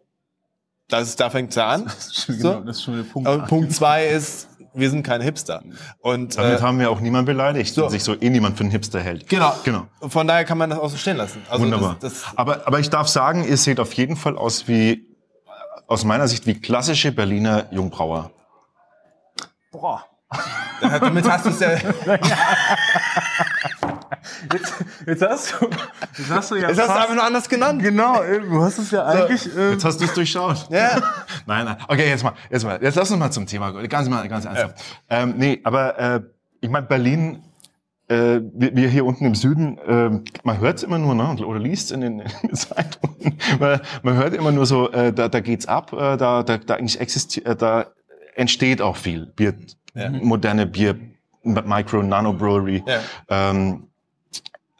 Das 0.88 1.08
ist, 1.08 1.20
da 1.20 1.30
fängt 1.30 1.50
es 1.50 1.58
an. 1.58 1.90
Genau, 2.26 2.60
das 2.60 2.76
ist 2.76 2.84
schon 2.84 2.96
der 2.96 3.02
Punkt. 3.04 3.28
Aber 3.28 3.44
Punkt 3.44 3.72
zwei 3.72 4.06
ist, 4.06 4.48
wir 4.72 4.90
sind 4.90 5.02
keine 5.02 5.24
Hipster. 5.24 5.62
Und 6.00 6.36
Damit 6.36 6.60
äh, 6.60 6.62
haben 6.62 6.78
wir 6.78 6.90
auch 6.90 7.00
niemanden 7.00 7.26
beleidigt, 7.26 7.74
so. 7.74 7.88
sich 7.88 8.04
so 8.04 8.14
eh 8.14 8.30
niemand 8.30 8.56
für 8.56 8.64
einen 8.64 8.70
Hipster 8.70 9.00
hält. 9.00 9.28
genau, 9.28 9.54
Genau. 9.64 9.86
Von 10.00 10.26
daher 10.26 10.44
kann 10.44 10.58
man 10.58 10.70
das 10.70 10.78
auch 10.78 10.90
so 10.90 10.96
stehen 10.96 11.16
lassen. 11.16 11.42
Also 11.48 11.64
Wunderbar. 11.64 11.96
Das, 12.00 12.22
das, 12.22 12.24
aber, 12.36 12.66
aber 12.66 12.78
ich 12.78 12.90
darf 12.90 13.08
sagen, 13.08 13.44
ihr 13.44 13.56
seht 13.56 13.80
auf 13.80 13.92
jeden 13.94 14.16
Fall 14.16 14.36
aus 14.36 14.68
wie, 14.68 15.06
aus 15.86 16.04
meiner 16.04 16.28
Sicht, 16.28 16.46
wie 16.46 16.60
klassische 16.60 17.10
Berliner 17.12 17.66
Jungbrauer. 17.70 18.30
Boah. 19.72 20.04
damit 20.80 21.28
hast 21.28 21.46
du 21.46 21.50
es 21.50 21.60
ja. 21.60 21.70
Jetzt, 24.52 24.74
jetzt 25.06 25.22
hast 25.22 25.54
du, 25.60 25.68
jetzt 26.18 26.30
hast 26.30 26.50
du 26.50 26.56
ja 26.56 26.68
Das 26.68 26.78
hast 26.78 26.88
du 26.88 26.94
einfach 27.00 27.14
nur 27.14 27.24
anders 27.24 27.48
genannt. 27.48 27.82
Genau, 27.82 28.22
du 28.22 28.62
hast 28.62 28.78
es 28.78 28.90
ja 28.90 29.04
eigentlich. 29.04 29.54
äh, 29.56 29.72
Jetzt 29.72 29.84
hast 29.84 30.00
du 30.00 30.04
es 30.04 30.14
durchschaut. 30.14 30.68
Ja. 30.70 31.00
Nein, 31.46 31.64
nein. 31.64 31.76
Okay, 31.88 32.08
jetzt 32.08 32.24
mal, 32.24 32.32
jetzt 32.50 32.64
mal. 32.64 32.78
Jetzt 32.82 32.96
lass 32.96 33.10
uns 33.10 33.20
mal 33.20 33.30
zum 33.30 33.46
Thema. 33.46 33.70
Ganz 33.86 34.08
mal, 34.08 34.26
ganz 34.28 34.44
ernsthaft. 34.44 34.82
Ähm, 35.08 35.34
nee, 35.36 35.60
aber 35.64 35.98
äh, 35.98 36.20
ich 36.60 36.68
meine, 36.70 36.86
Berlin, 36.86 37.42
äh, 38.08 38.40
wir, 38.52 38.74
wir 38.74 38.88
hier 38.88 39.04
unten 39.04 39.24
im 39.26 39.34
Süden, 39.34 39.78
äh, 39.78 40.10
man 40.42 40.58
hört 40.60 40.78
es 40.78 40.82
immer 40.82 40.98
nur, 40.98 41.14
ne, 41.14 41.36
oder 41.44 41.58
liest 41.58 41.92
in 41.92 42.00
den, 42.00 42.20
in 42.20 42.28
den 42.42 42.54
Zeitungen, 42.54 43.38
man, 43.60 43.80
man 44.02 44.14
hört 44.14 44.34
immer 44.34 44.52
nur 44.52 44.66
so, 44.66 44.90
äh, 44.90 45.12
da, 45.12 45.28
da 45.28 45.40
geht's 45.40 45.66
ab, 45.66 45.92
äh, 45.92 46.16
da, 46.16 46.42
da, 46.42 46.58
da 46.58 46.74
eigentlich 46.74 47.00
existiert, 47.00 47.46
äh, 47.46 47.56
da 47.56 47.86
entsteht 48.34 48.80
auch 48.82 48.96
viel 48.96 49.26
Bier, 49.26 49.54
moderne 50.22 50.66
Bier, 50.66 50.96
Micro, 51.42 52.02
Nano 52.02 52.32
Brewery. 52.32 52.82
Ja. 52.86 52.98
Ähm, 53.28 53.88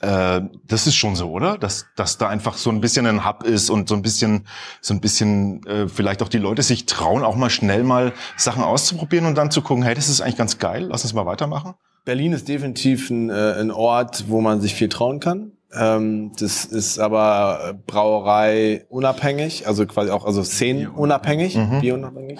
äh, 0.01 0.41
das 0.67 0.87
ist 0.87 0.95
schon 0.95 1.17
so, 1.17 1.31
oder? 1.31 1.59
Dass, 1.59 1.87
dass 1.97 2.19
da 2.19 2.29
einfach 2.29 2.57
so 2.57 2.71
ein 2.71 2.81
bisschen 2.81 3.07
ein 3.07 3.25
Hub 3.27 3.45
ist 3.45 3.71
und 3.71 3.89
so 3.89 3.95
ein 3.95 4.03
bisschen, 4.03 4.47
so 4.81 4.95
ein 4.95 5.01
bisschen 5.01 5.65
äh, 5.67 5.89
vielleicht 5.89 6.23
auch 6.23 6.29
die 6.29 6.39
Leute 6.39 6.63
sich 6.63 6.87
trauen, 6.87 7.25
auch 7.25 7.37
mal 7.37 7.51
schnell 7.51 7.83
mal 7.83 8.13
Sachen 8.37 8.63
auszuprobieren 8.63 9.27
und 9.27 9.37
dann 9.37 9.51
zu 9.51 9.63
gucken, 9.63 9.83
hey, 9.83 9.95
das 9.95 10.09
ist 10.09 10.21
eigentlich 10.21 10.37
ganz 10.37 10.59
geil, 10.59 10.87
lass 10.91 11.05
uns 11.05 11.15
mal 11.15 11.27
weitermachen. 11.27 11.75
Berlin 12.05 12.33
ist 12.33 12.47
definitiv 12.49 13.11
ein, 13.11 13.31
äh, 13.31 13.55
ein 13.59 13.71
Ort, 13.71 14.25
wo 14.29 14.41
man 14.41 14.61
sich 14.61 14.75
viel 14.75 14.89
trauen 14.89 15.19
kann. 15.19 15.53
Ähm, 15.75 16.33
das 16.39 16.65
ist 16.65 16.99
aber 16.99 17.75
Brauerei 17.87 18.85
unabhängig, 18.89 19.67
also 19.67 19.85
quasi 19.87 20.11
auch 20.11 20.25
also 20.25 20.43
Szenen 20.45 20.87
unabhängig, 20.87 21.57
Mhm. 21.57 21.81
Bier 21.81 21.95
unabhängig. 21.95 22.39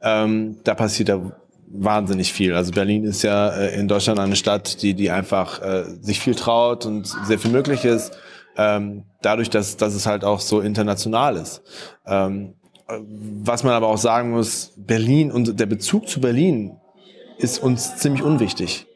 Ähm, 0.00 0.58
da 0.64 0.74
passiert 0.74 1.08
da 1.08 1.20
wahnsinnig 1.72 2.32
viel. 2.32 2.54
Also 2.54 2.72
Berlin 2.72 3.04
ist 3.04 3.22
ja 3.22 3.50
äh, 3.50 3.78
in 3.78 3.88
Deutschland 3.88 4.18
eine 4.18 4.36
Stadt, 4.36 4.82
die 4.82 4.94
die 4.94 5.10
einfach 5.10 5.62
äh, 5.62 5.84
sich 6.00 6.20
viel 6.20 6.34
traut 6.34 6.86
und 6.86 7.06
sehr 7.24 7.38
viel 7.38 7.50
möglich 7.50 7.84
ist. 7.84 8.16
Ähm, 8.56 9.04
dadurch, 9.22 9.48
dass, 9.48 9.76
dass 9.76 9.94
es 9.94 10.06
halt 10.06 10.24
auch 10.24 10.40
so 10.40 10.60
international 10.60 11.36
ist. 11.36 11.62
Ähm, 12.06 12.54
äh, 12.88 12.98
was 13.42 13.62
man 13.62 13.72
aber 13.72 13.86
auch 13.86 13.98
sagen 13.98 14.30
muss, 14.30 14.72
Berlin 14.76 15.30
und 15.30 15.58
der 15.58 15.66
Bezug 15.66 16.08
zu 16.08 16.20
Berlin 16.20 16.76
ist 17.38 17.62
uns 17.62 17.96
ziemlich 17.96 18.22
unwichtig. 18.22 18.86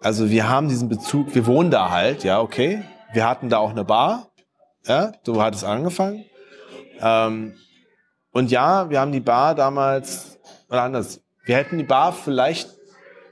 Also 0.00 0.30
wir 0.30 0.48
haben 0.48 0.68
diesen 0.68 0.88
Bezug, 0.88 1.34
wir 1.34 1.46
wohnen 1.46 1.70
da 1.70 1.90
halt, 1.90 2.22
ja, 2.22 2.40
okay. 2.40 2.82
Wir 3.12 3.26
hatten 3.26 3.48
da 3.48 3.58
auch 3.58 3.70
eine 3.70 3.84
Bar, 3.84 4.28
ja, 4.86 5.12
so 5.24 5.42
hat 5.42 5.54
es 5.54 5.64
angefangen. 5.64 6.24
Ähm, 7.00 7.54
und 8.30 8.50
ja, 8.50 8.90
wir 8.90 9.00
haben 9.00 9.12
die 9.12 9.20
Bar 9.20 9.54
damals, 9.54 10.38
oder 10.68 10.82
anders, 10.82 11.22
wir 11.48 11.56
hätten 11.56 11.78
die 11.78 11.84
Bar 11.84 12.12
vielleicht 12.12 12.68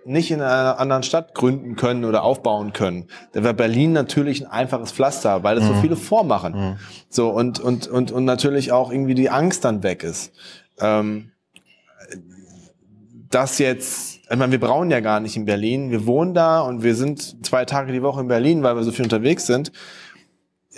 nicht 0.07 0.31
in 0.31 0.41
einer 0.41 0.79
anderen 0.79 1.03
Stadt 1.03 1.35
gründen 1.35 1.77
können 1.77 2.07
oder 2.07 2.23
aufbauen 2.23 2.73
können. 2.73 3.09
Da 3.33 3.45
wäre 3.45 3.53
Berlin 3.53 3.93
natürlich 3.93 4.43
ein 4.43 4.51
einfaches 4.51 4.91
Pflaster, 4.91 5.43
weil 5.43 5.59
es 5.59 5.67
so 5.67 5.75
viele 5.75 5.97
vormachen. 5.97 6.79
So, 7.11 7.29
und, 7.29 7.61
und, 7.61 7.89
und, 7.89 8.13
und 8.13 8.25
natürlich 8.25 8.73
auch 8.73 8.91
irgendwie 8.91 9.15
die 9.15 9.29
Angst 9.29 9.67
dann 9.67 9.83
weg 9.83 10.03
ist. 10.03 10.33
Ähm, 10.81 11.33
das 13.29 13.59
jetzt, 13.59 14.21
ich 14.31 14.37
meine, 14.37 14.53
wir 14.53 14.61
brauchen 14.61 14.91
ja 14.91 15.01
gar 15.01 15.21
nicht 15.21 15.37
in 15.37 15.45
Berlin. 15.45 15.91
Wir 15.91 16.07
wohnen 16.07 16.33
da 16.33 16.61
und 16.61 16.83
wir 16.83 16.95
sind 16.95 17.45
zwei 17.45 17.67
Tage 17.67 17.93
die 17.93 18.03
Woche 18.03 18.23
in 18.23 18.29
Berlin, 18.29 18.63
weil 18.63 18.77
wir 18.77 18.83
so 18.83 18.93
viel 18.93 19.05
unterwegs 19.05 19.45
sind. 19.45 19.73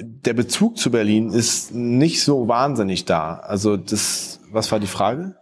Der 0.01 0.33
Bezug 0.33 0.77
zu 0.77 0.91
Berlin 0.91 1.31
ist 1.31 1.73
nicht 1.73 2.25
so 2.25 2.49
wahnsinnig 2.49 3.05
da. 3.05 3.37
Also 3.37 3.77
das, 3.77 4.41
was 4.51 4.73
war 4.73 4.81
die 4.81 4.89
Frage? 4.89 5.37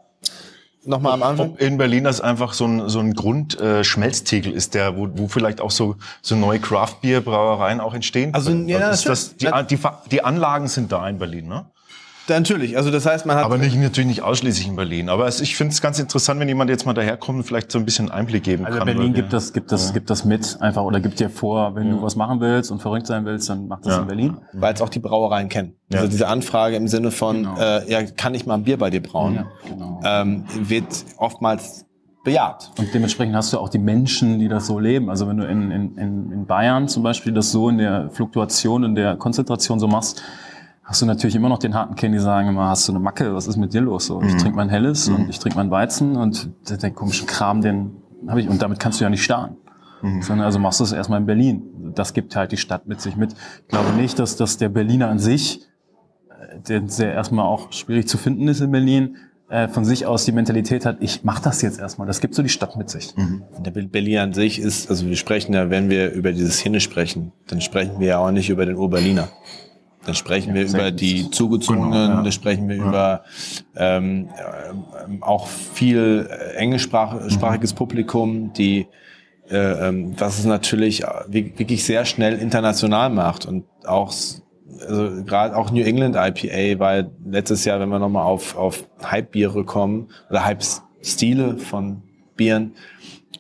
Nochmal 0.87 1.15
am 1.15 1.23
Anfang? 1.23 1.51
Ob 1.51 1.61
in 1.61 1.79
Berlin 1.79 2.05
das 2.05 2.21
einfach 2.21 2.53
so 2.53 2.65
ein, 2.65 2.89
so 2.89 3.01
ein 3.01 3.15
Grundschmelztiegel 3.15 4.53
äh, 4.53 4.57
ist, 4.57 4.75
der, 4.75 4.97
wo, 4.97 5.09
wo 5.13 5.29
vielleicht 5.29 5.61
auch 5.61 5.71
so, 5.71 5.97
so 6.23 6.37
neue 6.37 6.61
Craft-Bier-Brauereien 6.61 7.81
auch 7.81 7.95
entstehen. 7.95 8.33
Also, 8.35 8.51
können. 8.51 8.69
ja, 8.69 8.91
ist 8.91 9.07
das, 9.07 9.37
die, 9.37 9.51
die, 9.69 9.79
die 10.11 10.25
Anlagen 10.25 10.69
sind 10.69 10.93
da 10.93 11.09
in 11.09 11.19
Berlin, 11.19 11.49
ne? 11.49 11.67
Da, 12.29 12.35
natürlich. 12.35 12.77
Also 12.77 12.91
das 12.91 13.07
heißt, 13.07 13.25
man 13.27 13.37
hat 13.37 13.45
Aber 13.45 13.57
nicht, 13.59 13.77
natürlich 13.77 14.09
nicht 14.09 14.23
ausschließlich 14.23 14.67
in 14.67 14.75
Berlin. 14.77 15.09
Aber 15.09 15.27
es, 15.29 15.41
ich 15.41 15.57
finde 15.57 15.73
es 15.73 15.81
ganz 15.81 15.99
interessant, 16.01 16.41
wenn 16.41 16.49
jemand 16.49 16.71
jetzt 16.71 16.85
mal 16.85 16.93
daherkommt 16.93 17.39
und 17.39 17.45
vielleicht 17.45 17.71
so 17.71 17.79
ein 17.79 17.85
bisschen 17.85 18.11
Einblick 18.11 18.43
geben 18.43 18.67
Also 18.67 18.79
kann. 18.79 18.87
Berlin 18.87 19.09
weil 19.09 19.13
gibt 19.13 19.33
das, 19.33 19.53
gibt 19.53 19.71
das, 19.71 19.93
gibt 19.93 20.11
das 20.11 20.25
mit 20.25 20.57
einfach 20.61 20.83
oder 20.83 20.99
gibt 21.01 21.21
dir 21.21 21.31
vor, 21.31 21.75
wenn 21.77 21.91
du 21.91 22.03
was 22.03 22.17
machen 22.17 22.41
willst 22.41 22.71
und 22.73 22.83
verrückt 22.83 23.07
sein 23.07 23.25
willst, 23.25 23.49
dann 23.49 23.69
mach 23.69 23.81
das 23.81 23.95
Ja. 23.95 24.01
in 24.03 24.07
Berlin. 24.09 24.37
weil 24.55 24.75
es 24.75 24.83
auch 24.83 24.89
die 24.89 24.99
Brauereien 24.99 25.49
kennen. 25.49 25.75
Ja. 25.93 25.99
Also 26.01 26.11
diese 26.11 26.27
Anfrage 26.29 26.77
im 26.77 26.89
Sinne 26.89 27.11
von, 27.13 27.37
Genau. 27.45 27.57
äh, 27.59 27.91
ja, 27.91 28.03
kann 28.03 28.35
ich 28.35 28.45
mal 28.45 28.55
ein 28.55 28.65
Bier 28.65 28.79
bei 28.79 28.91
dir 28.91 29.03
brauen, 29.03 29.35
Ja, 29.37 29.47
genau. 29.69 30.01
ähm, 30.05 30.45
wird 30.59 30.87
oftmals 31.19 31.85
bejaht. 32.25 32.73
Und 32.77 32.93
dementsprechend 32.93 33.37
hast 33.37 33.53
du 33.53 33.59
auch 33.61 33.69
die 33.69 33.79
Menschen, 33.79 34.41
die 34.41 34.49
das 34.49 34.67
so 34.67 34.81
leben. 34.81 35.11
Also 35.11 35.29
wenn 35.29 35.37
du 35.37 35.47
in, 35.47 35.71
in, 35.71 35.97
in, 35.97 36.33
in 36.33 36.47
Bayern 36.47 36.89
zum 36.89 37.05
Beispiel 37.05 37.33
das 37.33 37.53
so 37.53 37.69
in 37.69 37.79
der 37.79 38.11
Fluktuation, 38.11 38.83
in 38.83 38.95
der 38.97 39.15
Konzentration 39.17 39.79
so 39.79 39.87
machst, 39.87 40.23
hast 40.87 41.03
du 41.03 41.07
natürlich 41.07 41.35
immer 41.35 41.49
noch 41.49 41.59
den 41.59 41.75
harten 41.75 41.97
Kern, 41.97 42.13
die 42.13 42.19
sagen 42.19 42.49
immer, 42.49 42.69
hast 42.69 42.89
du 42.89 42.93
eine 42.93 43.01
Macke, 43.01 43.35
was 43.35 43.49
ist 43.49 43.57
mit 43.57 43.75
dir 43.75 43.81
los? 43.81 44.07
So, 44.07 44.23
ich 44.23 44.37
trinke 44.37 44.57
mein 44.57 44.69
Helles 44.69 45.09
und 45.09 45.29
ich 45.29 45.39
trinke 45.39 45.59
mein 45.59 45.71
Weizen 45.71 46.17
und 46.17 46.49
den, 46.71 46.79
den 46.79 46.95
komischen 46.95 47.27
Kram, 47.27 47.61
den 47.61 47.97
habe 48.29 48.41
ich 48.41 48.49
und 48.49 48.63
damit 48.63 48.79
kannst 48.79 49.01
du 49.01 49.05
ja 49.05 49.11
nicht 49.11 49.25
starten. 49.25 49.57
Sondern 50.21 50.47
also 50.47 50.59
machst 50.59 50.79
du 50.79 50.85
es 50.85 50.93
erstmal 50.93 51.21
in 51.21 51.27
Berlin. 51.27 51.93
Das 51.95 52.13
gibt 52.13 52.37
halt 52.37 52.53
die 52.53 52.57
Stadt 52.57 52.87
mit 52.87 53.01
sich 53.01 53.17
mit. 53.17 53.33
Ich 53.33 53.69
glaube 53.69 53.91
nicht, 53.97 54.19
dass, 54.19 54.37
dass 54.37 54.59
der 54.59 54.69
Berliner 54.69 55.09
an 55.09 55.19
sich, 55.19 55.63
äh, 56.29 56.61
der 56.69 56.89
sehr 56.89 57.13
erstmal 57.13 57.47
auch 57.47 57.73
schwierig 57.73 58.07
zu 58.07 58.17
finden 58.17 58.47
ist 58.47 58.61
in 58.61 58.71
Berlin, 58.71 59.17
äh, 59.49 59.67
von 59.69 59.85
sich 59.85 60.07
aus 60.07 60.25
die 60.25 60.33
Mentalität 60.33 60.87
hat, 60.87 60.99
ich 61.01 61.25
mach 61.25 61.41
das 61.41 61.63
jetzt 61.63 61.81
erstmal. 61.81 62.07
Das 62.07 62.21
gibt 62.21 62.35
so 62.35 62.43
die 62.43 62.49
Stadt 62.49 62.77
mit 62.77 62.91
sich. 62.91 63.15
Der 63.59 63.71
Berlin 63.71 64.19
an 64.19 64.33
sich 64.33 64.61
ist, 64.61 64.91
also 64.91 65.07
wir 65.07 65.17
sprechen 65.17 65.55
ja, 65.55 65.71
wenn 65.71 65.89
wir 65.89 66.13
über 66.13 66.33
diese 66.33 66.51
Szene 66.51 66.81
sprechen, 66.81 67.33
dann 67.49 67.61
sprechen 67.61 67.99
wir 67.99 68.07
ja 68.07 68.19
auch 68.19 68.31
nicht 68.31 68.51
über 68.51 68.67
den 68.67 68.77
Ur-Berliner. 68.77 69.29
Dann 70.07 70.15
sprechen 70.15 70.55
wir 70.55 70.63
über 70.67 70.91
die 70.93 71.31
Zugezogenen, 71.31 71.91
Genau, 71.93 72.15
ja. 72.17 72.23
dann 72.23 72.33
sprechen 72.33 72.69
wir 72.69 72.77
über 72.77 73.25
ähm, 73.77 74.29
ähm, 75.09 75.23
auch 75.23 75.49
viel 75.49 76.29
äh, 76.31 76.55
englischsprachiges 76.57 77.73
Publikum, 77.75 78.53
die 78.53 78.87
äh, 79.51 79.89
ähm, 79.89 80.15
was 80.19 80.39
es 80.39 80.45
natürlich 80.45 81.03
äh, 81.05 81.07
wi- 81.29 81.53
wirklich 81.57 81.85
sehr 81.85 82.05
schnell 82.05 82.39
international 82.39 83.11
macht 83.11 83.47
und 83.47 83.65
auch 83.87 84.13
also 84.81 85.25
gerade 85.25 85.57
auch 85.57 85.71
New 85.71 85.83
England 85.85 86.17
IPA 86.17 86.79
war 86.81 87.05
letztes 87.25 87.65
Jahr, 87.65 87.79
wenn 87.81 87.89
wir 87.89 87.99
nochmal 88.01 88.25
auf, 88.25 88.57
auf 88.57 88.85
Hype-Biere 89.03 89.65
kommen 89.65 90.09
oder 90.29 90.45
Hype-Stile 90.45 91.57
von 91.59 92.03
Bieren, 92.37 92.73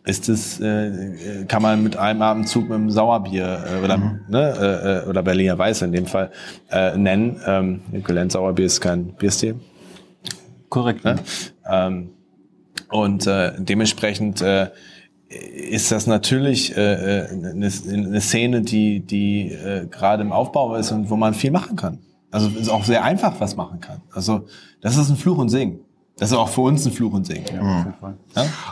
ist 0.04 0.28
es, 0.28 0.60
äh, 0.60 1.44
kann 1.48 1.62
man 1.62 1.82
mit 1.82 1.96
einem 1.96 2.22
Abendzug 2.22 2.64
mit 2.64 2.74
einem 2.74 2.90
Sauerbier 2.90 3.64
äh, 3.66 3.84
oder, 3.84 3.98
ne, 4.28 4.54
äh, 4.60 5.04
äh, 5.04 5.08
oder 5.08 5.22
Berliner 5.22 5.58
Weiße 5.58 5.84
in 5.84 5.92
dem 5.92 6.06
Fall 6.06 6.30
äh, 6.70 6.96
nennen. 6.96 7.40
Ähm, 7.44 7.80
Gelernt 8.04 8.32
Sauerbier 8.32 8.66
ist 8.66 8.80
kein 8.80 9.14
Bierstil. 9.14 9.56
Korrekt. 10.68 11.04
Ne? 11.04 11.16
Ähm, 11.68 12.10
und 12.90 13.26
äh, 13.26 13.52
dementsprechend 13.58 14.42
äh, 14.42 14.70
ist 15.28 15.90
das 15.90 16.06
natürlich 16.06 16.76
äh, 16.76 17.24
äh, 17.24 17.28
eine, 17.28 17.70
eine 17.88 18.20
Szene, 18.20 18.62
die, 18.62 19.00
die 19.00 19.50
äh, 19.50 19.86
gerade 19.86 20.22
im 20.22 20.30
Aufbau 20.30 20.76
ist 20.76 20.92
und 20.92 21.10
wo 21.10 21.16
man 21.16 21.34
viel 21.34 21.50
machen 21.50 21.76
kann. 21.76 21.98
Also 22.30 22.48
ist 22.50 22.68
auch 22.68 22.84
sehr 22.84 23.02
einfach 23.02 23.40
was 23.40 23.56
machen 23.56 23.80
kann. 23.80 24.02
Also 24.12 24.46
das 24.80 24.96
ist 24.96 25.10
ein 25.10 25.16
Fluch 25.16 25.38
und 25.38 25.48
Segen. 25.48 25.80
Das 26.18 26.30
ist 26.30 26.36
auch 26.36 26.48
für 26.48 26.62
uns 26.62 26.86
ein 26.86 26.92
Fluch 26.92 27.12
und 27.12 27.26
Segen. 27.26 27.44
Ja, 27.54 27.78
jeden 27.78 27.94
Fall. 27.94 28.16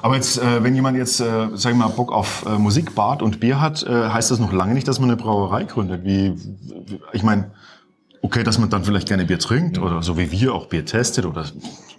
Aber 0.01 0.15
jetzt, 0.15 0.39
äh, 0.39 0.63
wenn 0.63 0.75
jemand 0.75 0.97
jetzt, 0.97 1.21
äh, 1.21 1.49
sag 1.53 1.73
ich 1.73 1.79
mal, 1.79 1.89
Bock 1.89 2.11
auf 2.11 2.45
äh, 2.47 2.57
Musik, 2.59 2.95
Bad 2.95 3.21
und 3.21 3.39
Bier 3.39 3.61
hat, 3.61 3.83
äh, 3.83 4.09
heißt 4.09 4.31
das 4.31 4.39
noch 4.39 4.53
lange 4.53 4.73
nicht, 4.73 4.89
dass 4.89 4.99
man 4.99 5.11
eine 5.11 5.19
Brauerei 5.19 5.65
gründet. 5.65 6.05
Wie, 6.05 6.35
ich 7.13 7.23
meine, 7.23 7.51
okay, 8.23 8.45
dass 8.45 8.59
man 8.59 8.71
dann 8.71 8.85
vielleicht 8.85 9.09
gerne 9.09 9.27
Bier 9.27 9.39
trinkt 9.39 9.79
oder 9.79 10.03
so 10.03 10.17
wie 10.17 10.33
wir 10.33 10.55
auch 10.55 10.67
Bier 10.67 10.87
testet 10.87 11.27
oder 11.27 11.45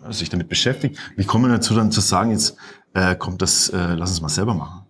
sich 0.10 0.30
damit 0.30 0.50
beschäftigt. 0.50 0.98
Wie 1.16 1.26
kommen 1.26 1.46
wir 1.46 1.54
dazu 1.54 1.76
dann 1.76 1.92
zu 1.92 2.02
sagen, 2.02 2.32
jetzt 2.32 2.58
äh, 2.96 3.16
kommt 3.16 3.44
das, 3.44 3.70
äh, 3.70 3.94
lass 3.94 4.10
uns 4.10 4.22
mal 4.22 4.30
selber 4.30 4.56
machen? 4.56 4.85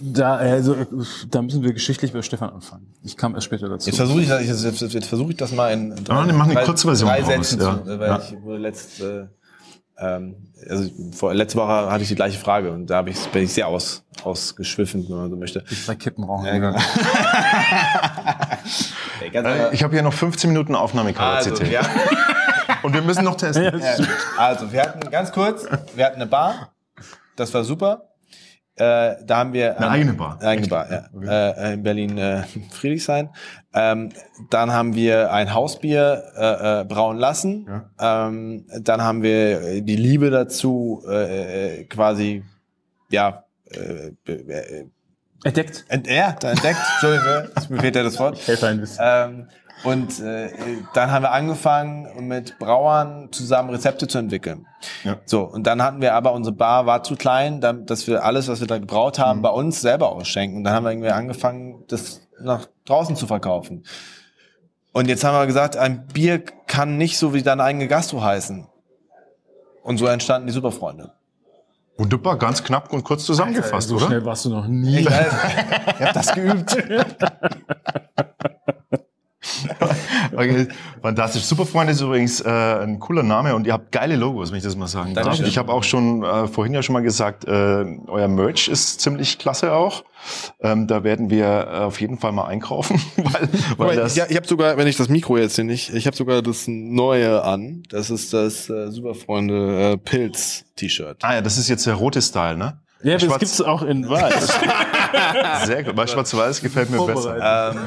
Da, 0.00 0.36
also, 0.36 0.74
äh, 0.74 0.86
da 1.30 1.42
müssen 1.42 1.62
wir 1.64 1.72
geschichtlich 1.72 2.12
bei 2.12 2.22
Stefan 2.22 2.50
anfangen. 2.50 2.94
Ich 3.02 3.16
kam 3.16 3.34
erst 3.34 3.46
später 3.46 3.68
dazu. 3.68 3.88
Jetzt 3.88 3.96
versuche 3.96 4.20
ich, 4.22 4.28
das- 4.28 4.46
jetzt, 4.46 4.62
jetzt, 4.80 4.94
jetzt 4.94 5.06
versuche 5.08 5.30
ich 5.32 5.36
das 5.36 5.50
mal 5.52 5.72
in 5.72 6.04
drei, 6.04 6.14
Ah, 6.14 6.26
mach 6.32 6.44
eine 6.44 6.54
drei- 6.54 6.64
Kurzversion 6.64 7.08
drei 7.08 7.20
draus, 7.22 7.50
Sätzen 7.50 7.60
ja. 7.60 7.82
zu, 7.84 7.98
weil 7.98 8.08
Ja. 8.08 8.18
ich 8.20 8.42
wurde 8.42 8.58
letzte, 8.58 9.30
ähm, 9.98 10.36
also 10.68 10.88
vor, 11.12 11.34
letzte 11.34 11.58
Woche 11.58 11.90
hatte 11.90 12.02
ich 12.02 12.08
die 12.08 12.14
gleiche 12.14 12.38
Frage 12.38 12.70
und 12.70 12.86
da 12.86 12.96
habe 12.98 13.10
ich, 13.10 13.18
bin 13.30 13.42
ich 13.42 13.52
sehr 13.54 13.66
aus, 13.66 14.04
ausgeschwiffen, 14.22 15.04
wenn 15.08 15.16
man 15.16 15.30
so 15.30 15.36
möchte. 15.36 15.64
Zwei 15.64 15.96
Kippen 15.96 16.22
rauchen. 16.24 16.46
Ja, 16.46 16.52
genau. 16.58 16.76
Ey, 19.20 19.30
ganz 19.30 19.48
Äh, 19.48 19.74
ich 19.74 19.82
habe 19.82 19.94
hier 19.94 20.02
noch 20.02 20.12
15 20.12 20.50
Minuten 20.50 20.74
also, 20.74 20.84
Aufnahmekapazität. 20.84 21.70
wir, 21.70 21.80
Und 22.82 22.92
wir 22.94 23.02
müssen 23.02 23.24
noch 23.24 23.36
testen. 23.36 23.64
Ja, 23.64 23.76
Ja, 23.76 23.96
also, 24.36 24.70
wir 24.72 24.82
hatten 24.82 25.10
ganz 25.10 25.32
kurz, 25.32 25.66
wir 25.94 26.04
hatten 26.04 26.16
eine 26.16 26.26
Bar, 26.26 26.72
das 27.34 27.52
war 27.52 27.64
super. 27.64 28.10
Äh, 28.78 29.16
da 29.24 29.38
haben 29.38 29.52
wir 29.54 29.76
Eine 29.78 29.88
eigene 29.90 30.12
Bar? 30.12 30.36
Eine 30.40 30.48
eigene 30.50 30.68
Bar, 30.68 30.86
ja. 30.90 31.50
Äh, 31.50 31.74
in 31.74 31.82
Berlin 31.82 32.18
äh, 32.18 32.42
Friedrichshain. 32.70 33.30
Ähm, 33.72 34.10
dann 34.50 34.70
haben 34.72 34.94
wir 34.94 35.32
ein 35.32 35.52
Hausbier 35.54 36.22
äh, 36.36 36.80
äh, 36.80 36.84
brauen 36.84 37.16
lassen. 37.16 37.66
Ähm, 37.98 38.66
dann 38.80 39.02
haben 39.02 39.22
wir 39.22 39.80
die 39.80 39.96
Liebe 39.96 40.28
dazu 40.30 41.02
äh, 41.08 41.80
äh, 41.80 41.84
quasi 41.84 42.44
ja 43.08 43.44
äh, 43.70 44.10
be- 44.24 44.32
äh, 44.52 44.84
Entdeckt. 45.44 45.84
ent 45.88 46.06
ja, 46.08 46.32
da 46.38 46.50
entdeckt. 46.50 46.78
Entschuldigung, 47.02 47.50
mir 47.70 47.80
fehlt 47.80 47.96
ja 47.96 48.02
das 48.02 48.18
Wort. 48.18 48.38
Helfer 48.46 48.66
ein 48.68 48.80
bisschen. 48.80 48.98
Ähm, 49.06 49.48
und 49.86 50.18
äh, 50.18 50.50
dann 50.94 51.12
haben 51.12 51.22
wir 51.22 51.30
angefangen, 51.30 52.26
mit 52.26 52.58
Brauern 52.58 53.28
zusammen 53.30 53.70
Rezepte 53.70 54.08
zu 54.08 54.18
entwickeln. 54.18 54.66
Ja. 55.04 55.18
So, 55.26 55.44
und 55.44 55.64
dann 55.64 55.80
hatten 55.80 56.00
wir 56.00 56.14
aber, 56.14 56.32
unsere 56.32 56.56
Bar 56.56 56.86
war 56.86 57.04
zu 57.04 57.14
klein, 57.14 57.60
dann, 57.60 57.86
dass 57.86 58.08
wir 58.08 58.24
alles, 58.24 58.48
was 58.48 58.58
wir 58.58 58.66
da 58.66 58.78
gebraut 58.78 59.20
haben, 59.20 59.42
bei 59.42 59.50
uns 59.50 59.80
selber 59.80 60.10
ausschenken. 60.10 60.58
Und 60.58 60.64
dann 60.64 60.74
haben 60.74 60.84
wir 60.84 60.90
irgendwie 60.90 61.10
angefangen, 61.10 61.84
das 61.86 62.20
nach 62.40 62.66
draußen 62.84 63.14
zu 63.14 63.28
verkaufen. 63.28 63.84
Und 64.92 65.08
jetzt 65.08 65.22
haben 65.22 65.34
wir 65.34 65.46
gesagt, 65.46 65.76
ein 65.76 66.08
Bier 66.08 66.42
kann 66.66 66.96
nicht 66.96 67.16
so 67.16 67.32
wie 67.32 67.42
deine 67.42 67.62
eigene 67.62 67.86
Gastro 67.86 68.22
heißen. 68.22 68.66
Und 69.84 69.98
so 69.98 70.06
entstanden 70.06 70.48
die 70.48 70.52
Superfreunde. 70.52 71.12
Wunderbar, 71.96 72.38
ganz 72.38 72.64
knapp 72.64 72.92
und 72.92 73.04
kurz 73.04 73.24
zusammengefasst, 73.24 73.88
so 73.88 73.96
oder? 73.96 74.06
schnell 74.06 74.24
warst 74.24 74.46
du 74.46 74.50
noch 74.50 74.66
nie. 74.66 74.98
Ich, 74.98 75.06
ich 75.06 75.12
habe 75.12 76.12
das 76.12 76.34
geübt. 76.34 76.76
Okay, 80.36 80.68
fantastisch. 81.02 81.42
Superfreunde 81.44 81.92
ist 81.92 82.00
übrigens 82.00 82.40
äh, 82.40 82.48
ein 82.48 82.98
cooler 82.98 83.22
Name 83.22 83.54
und 83.54 83.66
ihr 83.66 83.72
habt 83.72 83.90
geile 83.92 84.16
Logos, 84.16 84.50
wenn 84.50 84.58
ich 84.58 84.64
das 84.64 84.76
mal 84.76 84.86
sagen 84.86 85.14
darf. 85.14 85.40
Ich 85.40 85.58
habe 85.58 85.72
auch 85.72 85.82
schon 85.82 86.22
äh, 86.22 86.46
vorhin 86.46 86.74
ja 86.74 86.82
schon 86.82 86.92
mal 86.92 87.02
gesagt, 87.02 87.44
äh, 87.44 87.84
euer 88.06 88.28
Merch 88.28 88.68
ist 88.68 89.00
ziemlich 89.00 89.38
klasse 89.38 89.72
auch. 89.72 90.04
Ähm, 90.60 90.86
da 90.86 91.04
werden 91.04 91.30
wir 91.30 91.46
äh, 91.46 91.78
auf 91.84 92.00
jeden 92.00 92.18
Fall 92.18 92.32
mal 92.32 92.46
einkaufen, 92.46 93.00
weil, 93.16 93.48
weil 93.76 93.88
Aber 93.88 93.96
das 93.96 94.16
ja, 94.16 94.26
ich 94.28 94.36
habe 94.36 94.46
sogar, 94.46 94.76
wenn 94.76 94.86
ich 94.86 94.96
das 94.96 95.08
Mikro 95.08 95.38
jetzt 95.38 95.56
hier 95.56 95.64
nicht, 95.64 95.94
ich 95.94 96.06
habe 96.06 96.16
sogar 96.16 96.42
das 96.42 96.64
neue 96.66 97.42
an. 97.42 97.82
Das 97.88 98.10
ist 98.10 98.32
das 98.32 98.68
äh, 98.68 98.90
Superfreunde 98.90 99.92
äh, 99.92 99.96
Pilz 99.96 100.64
T-Shirt. 100.76 101.18
Ah 101.22 101.34
ja, 101.34 101.40
das 101.40 101.58
ist 101.58 101.68
jetzt 101.68 101.86
der 101.86 101.94
rote 101.94 102.20
Style, 102.20 102.56
ne? 102.56 102.80
Ja, 103.02 103.14
das 103.14 103.24
Schwarz- 103.24 103.38
gibt's 103.40 103.60
auch 103.62 103.82
in 103.82 104.08
weiß. 104.08 104.58
Sehr 105.66 105.84
gut. 105.84 105.96
Weil 105.96 106.08
Schwarz-Weiß 106.08 106.60
gefällt 106.62 106.90
mir 106.90 107.04
besser. 107.06 107.72
Ähm, 107.74 107.78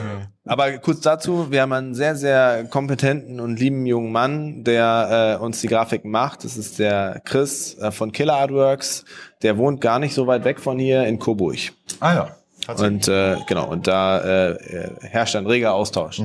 aber 0.45 0.77
kurz 0.77 1.01
dazu, 1.01 1.51
wir 1.51 1.61
haben 1.61 1.73
einen 1.73 1.95
sehr, 1.95 2.15
sehr 2.15 2.63
kompetenten 2.65 3.39
und 3.39 3.59
lieben 3.59 3.85
jungen 3.85 4.11
Mann, 4.11 4.63
der 4.63 5.37
äh, 5.39 5.43
uns 5.43 5.61
die 5.61 5.67
Grafiken 5.67 6.11
macht. 6.11 6.43
Das 6.43 6.57
ist 6.57 6.79
der 6.79 7.21
Chris 7.25 7.77
äh, 7.79 7.91
von 7.91 8.11
Killer 8.11 8.35
Artworks. 8.35 9.03
Der 9.41 9.57
wohnt 9.57 9.81
gar 9.81 9.99
nicht 9.99 10.13
so 10.13 10.27
weit 10.27 10.43
weg 10.45 10.59
von 10.59 10.77
hier 10.79 11.05
in 11.05 11.19
Coburg. 11.19 11.57
Ah 11.99 12.13
ja. 12.13 12.35
Und 12.77 13.07
äh, 13.07 13.35
genau, 13.47 13.67
und 13.67 13.87
da 13.87 14.19
äh, 14.51 14.89
herrscht 15.01 15.35
ein 15.35 15.47
reger 15.47 15.73
Austausch. 15.73 16.21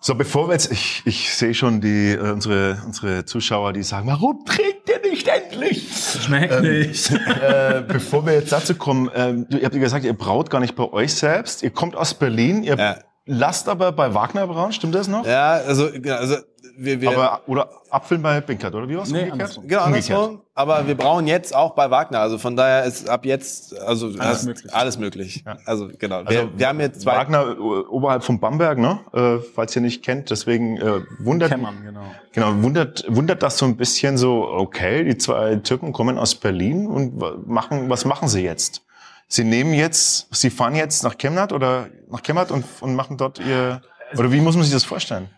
So, 0.00 0.14
bevor 0.14 0.48
wir 0.48 0.52
jetzt, 0.52 0.70
ich, 0.70 1.02
ich 1.06 1.34
sehe 1.34 1.54
schon 1.54 1.80
die, 1.80 2.12
äh, 2.12 2.30
unsere, 2.30 2.78
unsere 2.86 3.24
Zuschauer, 3.24 3.72
die 3.72 3.82
sagen, 3.82 4.06
warum 4.06 4.44
trägt 4.44 4.83
nicht 5.14 5.28
endlich? 5.28 5.86
Schmeckt 6.24 6.60
nicht. 6.62 7.10
äh, 7.42 7.82
bevor 7.86 8.26
wir 8.26 8.34
jetzt 8.34 8.50
dazu 8.52 8.74
kommen, 8.74 9.08
ähm, 9.14 9.46
du, 9.48 9.58
ihr 9.58 9.64
habt 9.64 9.74
ja 9.74 9.80
gesagt, 9.80 10.04
ihr 10.04 10.12
braut 10.12 10.50
gar 10.50 10.60
nicht 10.60 10.74
bei 10.74 10.92
euch 10.92 11.14
selbst. 11.14 11.62
Ihr 11.62 11.70
kommt 11.70 11.94
aus 11.96 12.14
Berlin, 12.14 12.62
ihr 12.64 12.76
Ja. 12.76 12.96
lasst 13.26 13.68
aber 13.68 13.92
bei 13.92 14.12
Wagner 14.14 14.46
brauen, 14.46 14.72
stimmt 14.72 14.94
das 14.94 15.06
noch? 15.08 15.24
Ja, 15.24 15.52
also, 15.52 15.88
also 16.08 16.36
wir, 16.76 17.00
wir 17.00 17.10
Aber, 17.10 17.40
oder 17.46 17.68
Apfeln 17.90 18.22
bei 18.22 18.40
Binkert, 18.40 18.74
oder 18.74 18.88
wie 18.88 18.96
war's? 18.96 19.10
Nee, 19.10 19.30
umgekehrt? 19.30 19.32
andersrum. 19.32 19.68
Genau, 19.68 19.84
Umgekehrt. 19.86 20.18
andersrum. 20.18 20.40
Aber 20.54 20.86
wir 20.86 20.96
brauen 20.96 21.26
jetzt 21.26 21.54
auch 21.54 21.74
bei 21.74 21.90
Wagner. 21.90 22.20
Also 22.20 22.38
von 22.38 22.56
daher 22.56 22.84
ist 22.84 23.08
ab 23.08 23.24
jetzt 23.24 23.78
also 23.80 24.12
alles 24.18 24.44
möglich. 24.44 24.74
Alles 24.74 24.98
möglich. 24.98 25.44
Ja. 25.46 25.56
Also 25.66 25.90
genau. 25.98 26.18
Also 26.18 26.30
wir, 26.30 26.58
wir 26.58 26.68
haben 26.68 26.80
jetzt 26.80 27.02
zwei. 27.02 27.16
Wagner 27.16 27.50
äh, 27.50 27.60
oberhalb 27.60 28.24
von 28.24 28.40
Bamberg, 28.40 28.78
ne? 28.78 29.00
Äh, 29.12 29.38
falls 29.54 29.74
ihr 29.74 29.82
nicht 29.82 30.04
kennt, 30.04 30.30
deswegen 30.30 30.76
äh, 30.76 31.00
wundert 31.18 31.50
Kämmern, 31.50 31.82
genau. 31.84 32.02
Genau, 32.32 32.62
wundert, 32.62 33.04
wundert 33.08 33.42
das 33.42 33.58
so 33.58 33.66
ein 33.66 33.76
bisschen 33.76 34.16
so, 34.16 34.48
okay, 34.48 35.04
die 35.04 35.18
zwei 35.18 35.56
Türken 35.56 35.92
kommen 35.92 36.18
aus 36.18 36.34
Berlin 36.34 36.86
und 36.86 37.46
machen, 37.46 37.88
was 37.90 38.04
machen 38.04 38.28
sie 38.28 38.42
jetzt? 38.42 38.82
Sie 39.28 39.44
nehmen 39.44 39.72
jetzt, 39.72 40.28
sie 40.34 40.50
fahren 40.50 40.74
jetzt 40.74 41.02
nach 41.02 41.16
Chemnat 41.16 41.52
oder 41.52 41.88
nach 42.10 42.22
Chemnat 42.22 42.50
und, 42.50 42.64
und 42.80 42.94
machen 42.94 43.16
dort 43.16 43.38
ihr, 43.40 43.80
oder 44.16 44.30
wie 44.30 44.40
muss 44.40 44.54
man 44.54 44.64
sich 44.64 44.72
das 44.72 44.84
vorstellen? 44.84 45.28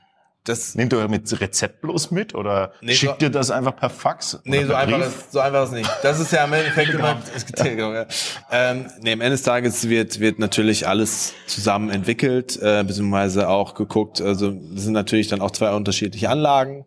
Das, 0.46 0.74
Nehmt 0.74 0.92
ihr 0.92 1.08
mit 1.08 1.40
Rezept 1.40 1.80
bloß 1.80 2.10
mit 2.12 2.34
oder 2.34 2.72
Nee, 2.80 2.94
schickt 2.94 3.20
so- 3.20 3.26
ihr 3.26 3.30
das 3.30 3.50
einfach 3.50 3.76
per 3.76 3.90
Fax? 3.90 4.38
nee, 4.44 4.58
oder 4.58 4.66
so 4.66 4.72
per 4.72 4.78
einfach, 4.78 4.98
Brief? 4.98 5.06
ist, 5.08 5.32
so 5.32 5.40
einfach 5.40 5.64
ist 5.64 5.72
nicht. 5.72 5.90
Das 6.02 6.20
ist 6.20 6.32
ja 6.32 6.44
im 6.44 6.52
Endeffekt 6.52 6.94
immer. 6.94 7.16
ist 7.34 7.54
Telegram, 7.54 7.92
ja. 7.94 8.06
ähm, 8.52 8.86
nee, 9.02 9.12
am 9.12 9.20
Ende 9.20 9.30
des 9.32 9.42
Tages 9.42 9.88
wird, 9.88 10.20
wird 10.20 10.38
natürlich 10.38 10.86
alles 10.86 11.32
zusammen 11.46 11.90
entwickelt, 11.90 12.58
äh, 12.62 12.84
beziehungsweise 12.86 13.48
auch 13.48 13.74
geguckt. 13.74 14.20
Also 14.20 14.52
das 14.52 14.84
sind 14.84 14.92
natürlich 14.92 15.28
dann 15.28 15.40
auch 15.40 15.50
zwei 15.50 15.72
unterschiedliche 15.74 16.30
Anlagen. 16.30 16.84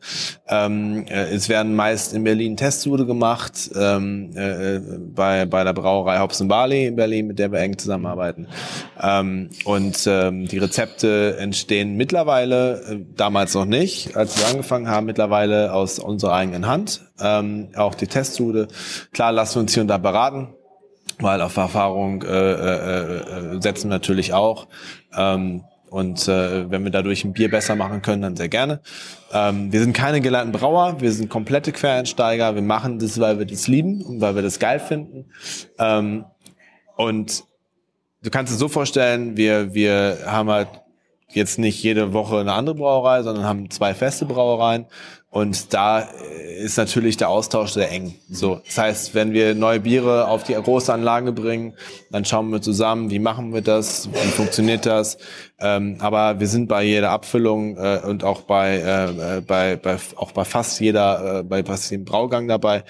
Ähm, 0.48 1.06
äh, 1.08 1.26
es 1.30 1.50
werden 1.50 1.76
meist 1.76 2.14
in 2.14 2.24
Berlin 2.24 2.56
Testsude 2.58 3.06
gemacht, 3.06 3.70
ähm, 3.76 4.32
äh, 4.36 4.80
bei, 5.14 5.46
bei 5.46 5.64
der 5.64 5.74
Brauerei 5.74 6.20
Hobson 6.20 6.48
Barley 6.48 6.86
in 6.88 6.96
Berlin, 6.96 7.28
mit 7.28 7.40
der 7.40 7.52
wir 7.52 7.60
eng 7.60 7.78
zusammenarbeiten. 7.78 8.48
Ähm, 9.02 9.50
und 9.66 10.06
ähm, 10.08 10.48
die 10.48 10.58
Rezepte 10.58 11.38
entstehen 11.38 11.96
mittlerweile, 11.98 12.82
äh, 12.90 12.96
damals 13.50 13.54
noch 13.56 13.66
nicht, 13.66 14.16
als 14.16 14.38
wir 14.38 14.48
angefangen 14.48 14.88
haben, 14.88 15.06
mittlerweile 15.06 15.74
aus 15.74 16.00
unserer 16.00 16.34
eigenen 16.34 16.68
Hand. 16.68 17.02
Ähm, 17.20 17.70
auch 17.76 17.96
die 17.96 18.08
Testsude. 18.08 18.68
Klar, 19.14 19.32
lassen 19.32 19.56
wir 19.56 19.62
uns 19.62 19.74
hier 19.74 19.82
und 19.82 19.88
da 19.88 19.98
beraten, 19.98 20.54
weil 21.20 21.42
auf 21.42 21.58
Erfahrung 21.58 22.24
äh, 22.24 22.28
äh, 22.28 23.56
äh, 23.56 23.62
setzen 23.62 23.90
wir 23.90 23.96
natürlich 23.96 24.34
auch. 24.34 24.68
Ähm, 25.16 25.64
und 25.90 26.28
äh, 26.28 26.70
wenn 26.70 26.84
wir 26.84 26.92
dadurch 26.92 27.26
ein 27.26 27.34
Bier 27.34 27.50
besser 27.50 27.76
machen 27.76 28.04
können, 28.04 28.22
dann 28.22 28.36
sehr 28.36 28.50
gerne. 28.50 28.82
Ähm, 29.34 29.72
wir 29.72 29.80
sind 29.80 29.94
keine 29.94 30.22
gelernten 30.22 30.52
Brauer, 30.52 31.02
wir 31.02 31.12
sind 31.12 31.30
komplette 31.30 31.72
Quereinsteiger. 31.72 32.54
Wir 32.54 32.62
machen 32.62 33.00
das, 33.00 33.20
weil 33.20 33.40
wir 33.40 33.48
das 33.48 33.68
lieben 33.68 34.04
und 34.04 34.22
weil 34.22 34.36
wir 34.36 34.44
das 34.44 34.60
geil 34.60 34.80
finden. 34.80 35.32
Ähm, 35.80 36.26
und 36.96 37.44
du 38.22 38.30
kannst 38.30 38.54
es 38.54 38.60
so 38.60 38.68
vorstellen, 38.68 39.36
wir, 39.36 39.74
wir 39.74 40.20
haben 40.28 40.50
halt 40.50 40.68
jetzt 41.32 41.60
nicht 41.60 41.82
jede 41.84 42.14
Woche 42.14 42.40
eine 42.40 42.54
andere 42.54 42.76
Brauerei, 42.76 43.24
sondern 43.24 43.46
haben 43.46 43.70
zwei 43.70 43.94
feste 43.94 44.26
Brauereien. 44.26 44.86
Und 45.32 45.76
da 45.76 46.02
äh, 46.02 46.64
ist 46.64 46.78
natürlich 46.78 47.16
der 47.16 47.30
Austausch 47.30 47.72
sehr 47.72 47.92
eng. 47.92 48.16
So, 48.30 48.62
das 48.66 48.78
heißt, 48.80 49.16
wenn 49.16 49.32
wir 49.32 49.54
neue 49.54 49.80
Biere 49.80 50.28
auf 50.28 50.44
die 50.44 50.54
große 50.54 50.92
Anlage 50.92 51.32
bringen, 51.32 51.76
dann 52.10 52.26
schauen 52.26 52.50
wir 52.50 52.62
zusammen, 52.62 53.12
wie 53.12 53.20
machen 53.20 53.54
wir 53.54 53.62
das, 53.62 54.10
wie 54.12 54.32
funktioniert 54.32 54.88
das. 54.88 55.20
Ähm, 55.60 55.98
aber 56.00 56.40
wir 56.40 56.48
sind 56.48 56.68
bei 56.68 56.84
jeder 56.84 57.12
Abfüllung 57.12 57.78
äh, 57.78 58.02
und 58.04 58.24
auch 58.24 58.42
bei, 58.42 58.78
äh, 58.78 59.38
äh, 59.38 59.42
bei, 59.42 59.76
bei 59.76 59.98
auch 60.16 60.32
bei 60.32 60.46
fast 60.46 60.80
jeder, 60.80 61.42
äh, 61.42 61.44
bei 61.44 61.64
fast 61.64 61.92
jedem 61.92 62.06
Braugang 62.06 62.48
dabei. 62.48 62.84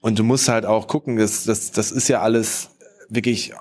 Und 0.00 0.16
du 0.20 0.22
musst 0.22 0.48
halt 0.48 0.66
auch 0.66 0.86
gucken, 0.86 1.16
das, 1.16 1.42
das, 1.42 1.72
das 1.72 1.90
ist 1.90 2.06
ja 2.06 2.20
alles 2.20 2.70
wirklich 3.08 3.52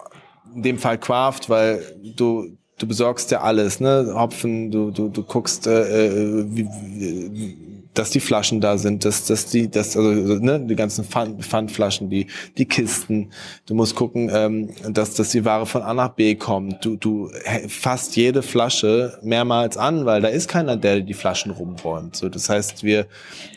in 0.53 0.61
dem 0.61 0.77
Fall 0.77 0.99
Craft, 0.99 1.47
weil 1.47 1.81
du 2.15 2.57
du 2.77 2.87
besorgst 2.87 3.31
ja 3.31 3.41
alles, 3.41 3.79
ne? 3.79 4.13
Hopfen, 4.15 4.71
du 4.71 4.91
du 4.91 5.09
du 5.09 5.23
guckst, 5.23 5.67
äh, 5.67 6.07
äh, 6.07 6.45
wie, 6.49 6.65
wie, 6.65 7.57
dass 7.93 8.09
die 8.09 8.19
Flaschen 8.19 8.59
da 8.59 8.77
sind, 8.77 9.05
dass 9.05 9.25
dass 9.25 9.45
die 9.45 9.69
das 9.69 9.95
also 9.95 10.09
ne 10.11 10.59
die 10.59 10.75
ganzen 10.75 11.05
Pfand, 11.05 11.43
Pfandflaschen, 11.45 12.09
die 12.09 12.27
die 12.57 12.65
Kisten. 12.65 13.31
Du 13.65 13.75
musst 13.75 13.95
gucken, 13.95 14.29
ähm, 14.33 14.69
dass 14.89 15.13
dass 15.13 15.29
die 15.29 15.45
Ware 15.45 15.65
von 15.65 15.83
A 15.83 15.93
nach 15.93 16.09
B 16.09 16.35
kommt. 16.35 16.83
Du 16.83 16.95
du 16.95 17.29
fasst 17.67 18.15
jede 18.15 18.41
Flasche 18.41 19.19
mehrmals 19.21 19.77
an, 19.77 20.05
weil 20.05 20.21
da 20.21 20.29
ist 20.29 20.47
keiner, 20.47 20.75
der 20.75 21.01
die 21.01 21.13
Flaschen 21.13 21.51
rumräumt. 21.51 22.15
So, 22.15 22.29
das 22.29 22.49
heißt, 22.49 22.83
wir 22.83 23.05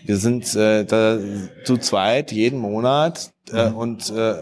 wir 0.05 0.17
sind 0.19 0.55
äh, 0.55 0.85
da 0.85 1.19
zu 1.65 1.79
zweit 1.79 2.33
jeden 2.33 2.59
Monat 2.59 3.33
äh, 3.53 3.71
und 3.71 4.11
äh, 4.11 4.33
äh, 4.33 4.37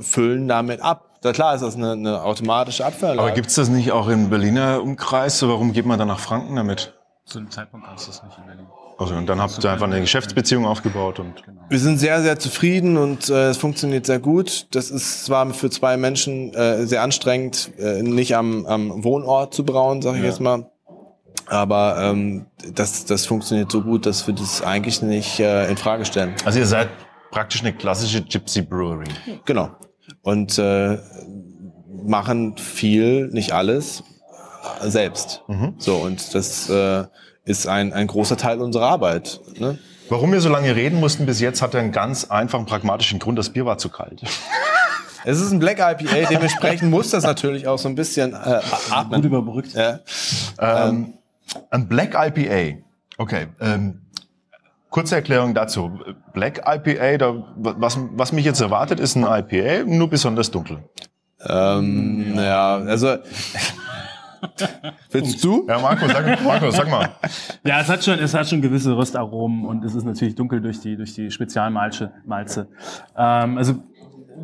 füllen 0.00 0.46
damit 0.46 0.80
ab. 0.80 1.07
Da 1.20 1.32
klar 1.32 1.54
ist 1.54 1.62
das 1.62 1.74
eine, 1.74 1.92
eine 1.92 2.22
automatische 2.22 2.84
Abfallanlage. 2.84 3.28
Aber 3.28 3.34
gibt's 3.34 3.54
das 3.54 3.68
nicht 3.68 3.92
auch 3.92 4.08
im 4.08 4.30
Berliner 4.30 4.82
Umkreis? 4.82 5.38
So, 5.38 5.48
Warum 5.48 5.72
geht 5.72 5.86
man 5.86 5.98
dann 5.98 6.08
nach 6.08 6.20
Franken 6.20 6.56
damit? 6.56 6.94
Zu 7.24 7.38
dem 7.40 7.50
Zeitpunkt 7.50 7.86
gab 7.86 7.96
es 7.96 8.06
das 8.06 8.22
nicht 8.22 8.38
in 8.38 8.46
Berlin. 8.46 8.66
Also, 8.98 9.14
und 9.14 9.26
dann 9.28 9.40
habt 9.40 9.62
ihr 9.62 9.70
einfach 9.70 9.86
eine 9.86 10.00
Geschäftsbeziehung 10.00 10.66
aufgebaut 10.66 11.20
und 11.20 11.34
Wir 11.68 11.78
sind 11.78 11.98
sehr, 11.98 12.20
sehr 12.20 12.38
zufrieden 12.38 12.96
und 12.96 13.28
äh, 13.30 13.50
es 13.50 13.56
funktioniert 13.56 14.06
sehr 14.06 14.18
gut. 14.18 14.66
Das 14.74 14.90
ist 14.90 15.24
zwar 15.24 15.48
für 15.54 15.70
zwei 15.70 15.96
Menschen 15.96 16.52
äh, 16.52 16.84
sehr 16.84 17.02
anstrengend, 17.02 17.70
äh, 17.78 18.02
nicht 18.02 18.34
am, 18.34 18.66
am 18.66 19.04
Wohnort 19.04 19.54
zu 19.54 19.64
brauen, 19.64 20.02
sage 20.02 20.18
ich 20.18 20.24
jetzt 20.24 20.40
mal. 20.40 20.68
Aber 21.46 21.96
ähm, 22.00 22.46
das, 22.74 23.04
das 23.04 23.24
funktioniert 23.24 23.70
so 23.70 23.82
gut, 23.82 24.04
dass 24.04 24.26
wir 24.26 24.34
das 24.34 24.62
eigentlich 24.62 25.00
nicht 25.00 25.38
äh, 25.38 25.70
in 25.70 25.76
Frage 25.76 26.04
stellen. 26.04 26.34
Also 26.44 26.58
ihr 26.58 26.66
seid 26.66 26.88
praktisch 27.30 27.60
eine 27.60 27.72
klassische 27.72 28.22
Gypsy 28.22 28.62
Brewery. 28.62 29.06
Genau. 29.44 29.70
Und 30.22 30.58
äh, 30.58 30.98
machen 32.04 32.56
viel, 32.56 33.28
nicht 33.28 33.52
alles, 33.52 34.02
selbst. 34.82 35.42
So, 35.78 35.96
und 35.96 36.34
das 36.34 36.68
äh, 36.68 37.04
ist 37.44 37.66
ein, 37.66 37.92
ein 37.92 38.06
großer 38.06 38.36
Teil 38.36 38.60
unserer 38.60 38.86
Arbeit. 38.86 39.40
Ne? 39.58 39.78
Warum 40.08 40.32
wir 40.32 40.40
so 40.40 40.48
lange 40.48 40.74
reden 40.74 41.00
mussten 41.00 41.26
bis 41.26 41.40
jetzt, 41.40 41.62
hat 41.62 41.74
einen 41.74 41.92
ganz 41.92 42.24
einfachen 42.24 42.66
pragmatischen 42.66 43.18
Grund. 43.18 43.38
Das 43.38 43.50
Bier 43.50 43.66
war 43.66 43.78
zu 43.78 43.88
kalt. 43.88 44.22
Es 45.24 45.40
ist 45.40 45.50
ein 45.50 45.58
Black 45.58 45.78
IPA, 45.78 46.28
dementsprechend 46.30 46.90
muss 46.90 47.10
das 47.10 47.24
natürlich 47.24 47.66
auch 47.66 47.78
so 47.78 47.88
ein 47.88 47.96
bisschen 47.96 48.32
äh, 48.32 48.60
Gut 48.62 48.92
atmen. 48.92 49.22
überbrückt. 49.24 49.74
Ja. 49.74 49.98
Ähm, 50.58 51.14
ein 51.70 51.88
Black 51.88 52.14
IPA. 52.14 52.78
Okay. 53.18 53.48
Ähm, 53.60 54.02
kurze 54.90 55.16
Erklärung 55.16 55.54
dazu. 55.54 55.98
Black 56.32 56.62
IPA, 56.66 57.18
da, 57.18 57.54
was, 57.56 57.98
was 58.12 58.32
mich 58.32 58.44
jetzt 58.44 58.60
erwartet, 58.60 59.00
ist 59.00 59.16
ein 59.16 59.24
IPA, 59.24 59.84
nur 59.84 60.08
besonders 60.08 60.50
dunkel. 60.50 60.78
Ähm, 61.46 62.34
ja, 62.36 62.76
also. 62.76 63.16
Willst 65.10 65.42
du? 65.42 65.66
Ja, 65.68 65.78
Marco, 65.78 66.06
sag, 66.06 66.44
Marco, 66.44 66.70
sag 66.70 66.88
mal. 66.88 67.10
Ja, 67.64 67.80
es 67.80 67.88
hat 67.88 68.04
schon, 68.04 68.18
es 68.18 68.34
hat 68.34 68.48
schon 68.48 68.62
gewisse 68.62 68.96
Röstaromen 68.96 69.64
und 69.64 69.84
es 69.84 69.94
ist 69.94 70.04
natürlich 70.04 70.34
dunkel 70.34 70.60
durch 70.60 70.80
die, 70.80 70.96
durch 70.96 71.14
die 71.14 71.30
Spezialmalze. 71.30 72.12
Malze. 72.24 72.68
Ähm, 73.16 73.58
also, 73.58 73.74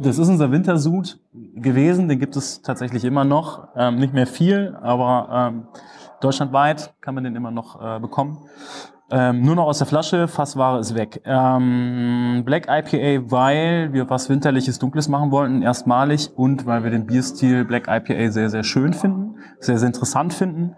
das 0.00 0.18
ist 0.18 0.28
unser 0.28 0.50
Wintersud 0.50 1.20
gewesen, 1.54 2.08
den 2.08 2.18
gibt 2.18 2.36
es 2.36 2.62
tatsächlich 2.62 3.04
immer 3.04 3.24
noch. 3.24 3.68
Ähm, 3.76 3.96
nicht 3.96 4.12
mehr 4.12 4.26
viel, 4.26 4.76
aber 4.82 5.52
ähm, 5.52 5.68
deutschlandweit 6.20 6.94
kann 7.00 7.14
man 7.14 7.24
den 7.24 7.36
immer 7.36 7.50
noch 7.50 7.80
äh, 7.80 8.00
bekommen. 8.00 8.38
Ähm, 9.10 9.42
nur 9.42 9.54
noch 9.54 9.66
aus 9.66 9.78
der 9.78 9.86
Flasche, 9.86 10.28
Fassware 10.28 10.80
ist 10.80 10.94
weg. 10.94 11.20
Ähm, 11.26 12.42
Black 12.44 12.66
IPA, 12.68 13.30
weil 13.30 13.92
wir 13.92 14.08
was 14.08 14.30
Winterliches, 14.30 14.78
Dunkles 14.78 15.08
machen 15.08 15.30
wollten, 15.30 15.62
erstmalig 15.62 16.30
und 16.34 16.64
weil 16.64 16.84
wir 16.84 16.90
den 16.90 17.06
Bierstil 17.06 17.64
Black 17.64 17.86
IPA 17.86 18.30
sehr, 18.30 18.48
sehr 18.48 18.64
schön 18.64 18.94
finden, 18.94 19.36
sehr, 19.60 19.78
sehr 19.78 19.88
interessant 19.88 20.32
finden 20.32 20.76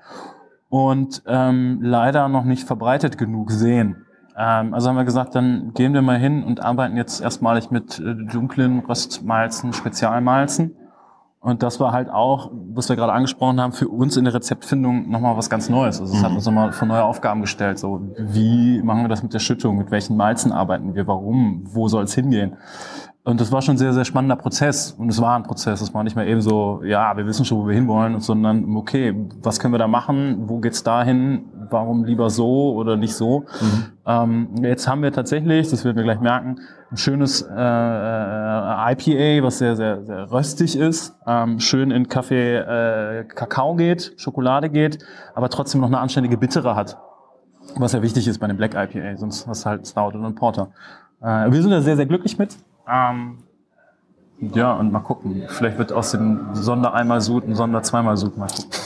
und 0.68 1.22
ähm, 1.26 1.78
leider 1.80 2.28
noch 2.28 2.44
nicht 2.44 2.66
verbreitet 2.66 3.16
genug 3.16 3.52
sehen. 3.52 4.04
Ähm, 4.36 4.74
also 4.74 4.88
haben 4.88 4.96
wir 4.96 5.04
gesagt, 5.04 5.34
dann 5.34 5.72
gehen 5.74 5.94
wir 5.94 6.02
mal 6.02 6.18
hin 6.18 6.42
und 6.42 6.62
arbeiten 6.62 6.96
jetzt 6.96 7.20
erstmalig 7.20 7.70
mit 7.70 7.98
äh, 8.00 8.14
dunklen 8.30 8.80
Röstmalzen, 8.80 9.72
Spezialmalzen. 9.72 10.76
Und 11.46 11.62
das 11.62 11.78
war 11.78 11.92
halt 11.92 12.10
auch, 12.10 12.50
was 12.74 12.88
wir 12.88 12.96
gerade 12.96 13.12
angesprochen 13.12 13.60
haben, 13.60 13.72
für 13.72 13.86
uns 13.86 14.16
in 14.16 14.24
der 14.24 14.34
Rezeptfindung 14.34 15.08
nochmal 15.08 15.36
was 15.36 15.48
ganz 15.48 15.68
Neues. 15.68 16.00
Also 16.00 16.16
es 16.16 16.24
hat 16.24 16.32
uns 16.32 16.44
nochmal 16.44 16.72
vor 16.72 16.88
neue 16.88 17.04
Aufgaben 17.04 17.40
gestellt. 17.40 17.78
So, 17.78 18.00
wie 18.18 18.82
machen 18.82 19.02
wir 19.02 19.08
das 19.08 19.22
mit 19.22 19.32
der 19.32 19.38
Schüttung? 19.38 19.78
Mit 19.78 19.92
welchen 19.92 20.16
Malzen 20.16 20.50
arbeiten 20.50 20.96
wir? 20.96 21.06
Warum? 21.06 21.62
Wo 21.62 21.86
soll 21.86 22.02
es 22.02 22.14
hingehen? 22.14 22.56
Und 23.26 23.40
das 23.40 23.50
war 23.50 23.60
schon 23.60 23.74
ein 23.74 23.78
sehr, 23.78 23.92
sehr 23.92 24.04
spannender 24.04 24.36
Prozess. 24.36 24.92
Und 24.92 25.08
es 25.08 25.20
war 25.20 25.34
ein 25.34 25.42
Prozess. 25.42 25.80
Es 25.80 25.92
war 25.92 26.04
nicht 26.04 26.14
mehr 26.14 26.28
eben 26.28 26.40
so, 26.40 26.80
ja, 26.84 27.16
wir 27.16 27.26
wissen 27.26 27.44
schon, 27.44 27.58
wo 27.58 27.66
wir 27.66 27.74
hinwollen, 27.74 28.20
sondern, 28.20 28.76
okay, 28.76 29.16
was 29.42 29.58
können 29.58 29.74
wir 29.74 29.78
da 29.78 29.88
machen? 29.88 30.44
Wo 30.48 30.60
geht's 30.60 30.84
dahin? 30.84 31.44
Warum 31.68 32.04
lieber 32.04 32.30
so 32.30 32.74
oder 32.74 32.96
nicht 32.96 33.16
so? 33.16 33.44
Ähm, 34.06 34.50
jetzt 34.62 34.86
haben 34.86 35.02
wir 35.02 35.10
tatsächlich, 35.10 35.68
das 35.68 35.84
werden 35.84 35.96
wir 35.96 36.04
gleich 36.04 36.20
merken, 36.20 36.60
ein 36.92 36.96
schönes 36.96 37.42
äh, 37.42 37.52
äh, 37.52 38.92
IPA, 38.92 39.44
was 39.44 39.58
sehr, 39.58 39.74
sehr, 39.74 40.04
sehr 40.04 40.30
röstig 40.30 40.78
ist, 40.78 41.16
ähm, 41.26 41.58
schön 41.58 41.90
in 41.90 42.08
Kaffee, 42.08 42.58
äh, 42.58 43.24
Kakao 43.24 43.74
geht, 43.74 44.14
Schokolade 44.18 44.70
geht, 44.70 45.04
aber 45.34 45.50
trotzdem 45.50 45.80
noch 45.80 45.88
eine 45.88 45.98
anständige 45.98 46.36
Bittere 46.36 46.76
hat. 46.76 46.96
Was 47.74 47.92
ja 47.92 48.02
wichtig 48.02 48.28
ist 48.28 48.38
bei 48.38 48.44
einem 48.44 48.56
Black 48.56 48.74
IPA, 48.76 49.16
sonst 49.16 49.48
hast 49.48 49.64
du 49.64 49.70
halt 49.70 49.88
Stout 49.88 50.16
und 50.16 50.36
Porter. 50.36 50.70
Äh, 51.20 51.50
wir 51.50 51.60
sind 51.60 51.72
da 51.72 51.80
sehr, 51.80 51.96
sehr 51.96 52.06
glücklich 52.06 52.38
mit. 52.38 52.56
Ähm, 52.88 53.38
ja, 54.40 54.72
und 54.74 54.92
mal 54.92 55.00
gucken. 55.00 55.42
Vielleicht 55.48 55.78
wird 55.78 55.92
aus 55.92 56.10
dem 56.12 56.54
Sonder 56.54 56.92
einmal 56.94 57.20
Sud 57.20 57.46
ein 57.48 57.54
Sonder 57.54 57.82
zweimal 57.82 58.16
Sud 58.16 58.36
mal 58.36 58.48
gucken. 58.48 58.70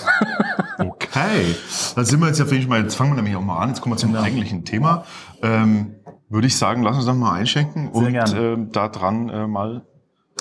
Okay, 0.79 1.55
dann 1.97 2.05
sind 2.07 2.21
wir 2.21 2.29
jetzt 2.29 2.39
ja 2.39 2.47
auf 2.47 2.53
jeden 2.53 2.71
Fall, 2.71 2.83
jetzt 2.83 2.95
fangen 2.95 3.11
wir 3.11 3.17
nämlich 3.17 3.37
auch 3.37 3.43
mal 3.43 3.59
an, 3.59 3.69
jetzt 3.69 3.83
kommen 3.83 3.95
wir 3.95 3.99
zum 3.99 4.15
eigentlichen 4.17 4.65
Thema. 4.65 5.05
Ähm, 5.43 5.97
würde 6.31 6.47
ich 6.47 6.57
sagen, 6.57 6.83
lass 6.83 6.97
uns 6.97 7.05
doch 7.05 7.15
mal 7.15 7.33
einschenken 7.33 7.89
und 7.91 8.11
gerne. 8.13 8.39
ähm, 8.41 8.73
da 8.73 8.89
dran 8.89 9.29
äh, 9.29 9.47
mal 9.47 9.83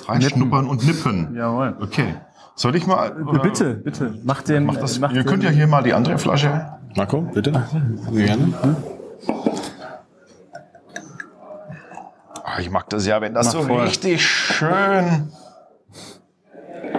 reinschnuppern 0.06 0.66
und 0.66 0.86
nippen. 0.86 1.34
Jawohl. 1.36 1.76
Okay. 1.82 2.14
Soll 2.54 2.74
ich 2.76 2.86
mal? 2.86 3.22
oder- 3.22 3.40
Bitte, 3.40 3.74
bitte. 3.74 4.18
Mach 4.24 4.40
den. 4.42 4.64
Mach 4.64 4.76
das, 4.76 4.98
mach 4.98 5.12
ihr 5.12 5.24
könnt 5.24 5.42
ja 5.42 5.50
den- 5.50 5.56
hier 5.56 5.66
mal 5.66 5.82
die 5.82 5.92
andere 5.92 6.16
Flasche. 6.18 6.68
Marco, 6.96 7.20
bitte. 7.20 7.52
Sehr 8.12 8.26
gerne. 8.26 8.54
Ah, 8.62 8.68
ich 12.58 12.70
mag 12.70 12.88
das 12.90 13.06
ja, 13.06 13.20
wenn 13.20 13.34
das 13.34 13.46
Mach 13.46 13.52
so 13.52 13.62
voll. 13.62 13.82
richtig 13.82 14.24
schön. 14.26 15.32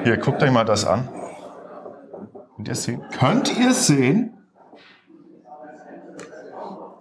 Hier, 0.04 0.18
guckt 0.18 0.42
euch 0.42 0.52
mal 0.52 0.64
das 0.66 0.86
an. 0.86 1.08
Könnt 2.56 2.68
ihr 2.68 2.76
sehen? 2.76 3.02
Könnt 3.18 3.58
ihr 3.58 3.74
sehen? 3.74 4.34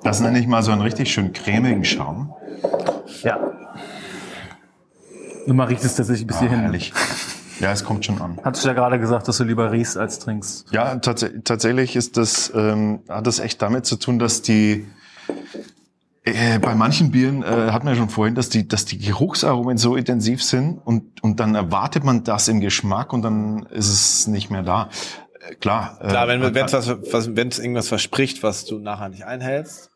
Das 0.02 0.20
nenne 0.20 0.38
ich 0.38 0.46
mal 0.46 0.62
so 0.62 0.72
einen 0.72 0.80
richtig 0.80 1.12
schön 1.12 1.32
cremigen 1.32 1.84
Schaum. 1.84 2.32
Ja. 3.22 3.38
Und 5.46 5.56
man 5.56 5.68
riecht 5.68 5.84
es 5.84 5.96
tatsächlich 5.96 6.26
bis 6.26 6.36
Ah, 6.36 6.40
hierhin. 6.40 6.60
herrlich. 6.60 6.92
Ja, 7.60 7.72
es 7.72 7.84
kommt 7.84 8.06
schon 8.06 8.20
an. 8.22 8.38
Hattest 8.42 8.64
du 8.64 8.68
ja 8.68 8.74
gerade 8.74 8.98
gesagt, 8.98 9.28
dass 9.28 9.36
du 9.36 9.44
lieber 9.44 9.70
riechst 9.70 9.98
als 9.98 10.18
trinkst. 10.18 10.72
Ja, 10.72 10.96
tats 10.96 11.26
tatsächlich 11.44 11.94
ist 11.96 12.16
das, 12.16 12.50
ähm, 12.54 13.00
hat 13.08 13.26
das 13.26 13.38
echt 13.38 13.60
damit 13.60 13.84
zu 13.84 13.96
tun, 13.96 14.18
dass 14.18 14.40
die 14.40 14.86
äh, 16.24 16.59
bei 16.59 16.74
manchen 16.74 17.11
Bieren 17.11 17.42
äh, 17.42 17.46
hat 17.72 17.85
man 17.85 17.94
ja 17.94 17.98
schon 17.98 18.11
vorhin, 18.11 18.35
dass 18.35 18.48
die, 18.48 18.66
dass 18.68 18.85
die 18.85 18.98
Geruchsaromen 18.98 19.78
so 19.78 19.96
intensiv 19.96 20.42
sind 20.42 20.78
und, 20.85 21.22
und 21.22 21.40
dann 21.40 21.54
erwartet 21.54 22.04
man 22.04 22.24
das 22.24 22.48
im 22.48 22.61
Geschmack 22.61 23.12
und 23.12 23.22
dann 23.22 23.66
ist 23.70 23.88
es 23.88 24.26
nicht 24.26 24.50
mehr 24.50 24.62
da. 24.62 24.88
Äh, 25.48 25.54
klar. 25.56 25.98
äh, 26.00 26.09
Klar, 26.09 26.28
wenn 26.28 26.40
man- 26.40 26.54
es 26.56 26.72
was, 26.72 26.88
was, 27.12 27.37
wenn's 27.37 27.59
irgendwas 27.59 27.88
verspricht, 27.88 28.42
was 28.42 28.64
du 28.66 28.78
nachher 28.78 29.09
nicht 29.09 29.24
einhältst. 29.24 29.90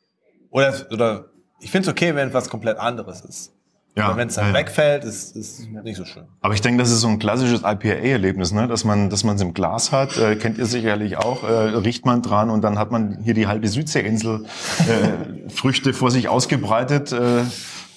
Oder, 0.51 0.73
oder 0.91 1.27
ich 1.61 1.71
finde 1.71 1.89
es 1.89 1.93
okay, 1.93 2.15
wenn 2.15 2.33
was 2.33 2.49
komplett 2.49 2.79
anderes 2.79 3.21
ist. 3.23 3.54
Ja, 3.97 4.17
wenn 4.17 4.27
es 4.27 4.35
dann 4.35 4.47
ja, 4.47 4.53
ja. 4.53 4.59
wegfällt, 4.59 5.05
ist 5.05 5.37
ist 5.37 5.71
nicht 5.71 5.97
so 5.97 6.05
schön. 6.05 6.25
Aber 6.41 6.55
ich 6.55 6.61
denke, 6.61 6.83
das 6.83 6.91
ist 6.91 7.01
so 7.01 7.07
ein 7.07 7.21
klassisches 7.21 7.61
IPA-Erlebnis, 7.61 8.51
ne? 8.51 8.67
dass 8.67 8.85
man 8.85 9.09
dass 9.09 9.23
man 9.23 9.37
es 9.37 9.43
im 9.43 9.55
Glas 9.55 9.93
hat. 9.93 10.17
Äh, 10.17 10.35
kennt 10.35 10.59
ihr 10.59 10.67
sicherlich 10.67 11.17
auch. 11.17 11.45
Äh, 11.45 11.77
riecht 11.77 12.05
man 12.05 12.21
dran 12.21 12.51
und 12.51 12.63
dann 12.63 12.79
hat 12.79 12.91
man 12.91 13.19
hier 13.23 13.35
die 13.35 13.47
halbe 13.47 13.69
Südseeinsel 13.69 14.47
äh, 14.81 15.49
Früchte 15.49 15.93
vor 15.93 16.11
sich 16.11 16.29
ausgebreitet, 16.29 17.13
äh, 17.13 17.43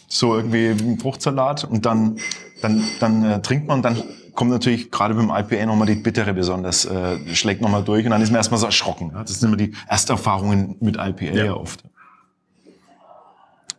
so 0.08 0.36
irgendwie 0.36 0.68
ein 0.68 1.00
Fruchtsalat 1.00 1.64
und 1.64 1.88
dann 1.88 2.20
dann 2.62 2.84
dann 3.00 3.24
äh, 3.24 3.42
trinkt 3.42 3.68
man 3.68 3.78
und 3.78 3.84
dann 3.84 4.04
kommt 4.36 4.52
natürlich 4.52 4.92
gerade 4.92 5.16
beim 5.16 5.32
IPA 5.32 5.66
nochmal 5.66 5.88
die 5.88 5.96
bittere 5.96 6.32
besonders 6.32 6.86
äh, 6.86 7.18
schlägt 7.34 7.60
nochmal 7.62 7.84
durch 7.84 8.06
und 8.06 8.12
dann 8.12 8.22
ist 8.22 8.30
man 8.30 8.38
erstmal 8.38 8.60
so 8.60 8.68
erschrocken. 8.68 9.12
Ja? 9.16 9.24
Das 9.24 9.40
sind 9.40 9.48
immer 9.48 9.58
die 9.58 9.74
Ersterfahrungen 9.88 10.76
mit 10.80 10.98
IPA 10.98 11.34
ja. 11.34 11.54
oft. 11.54 11.84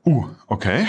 Uh, 0.04 0.26
okay. 0.48 0.85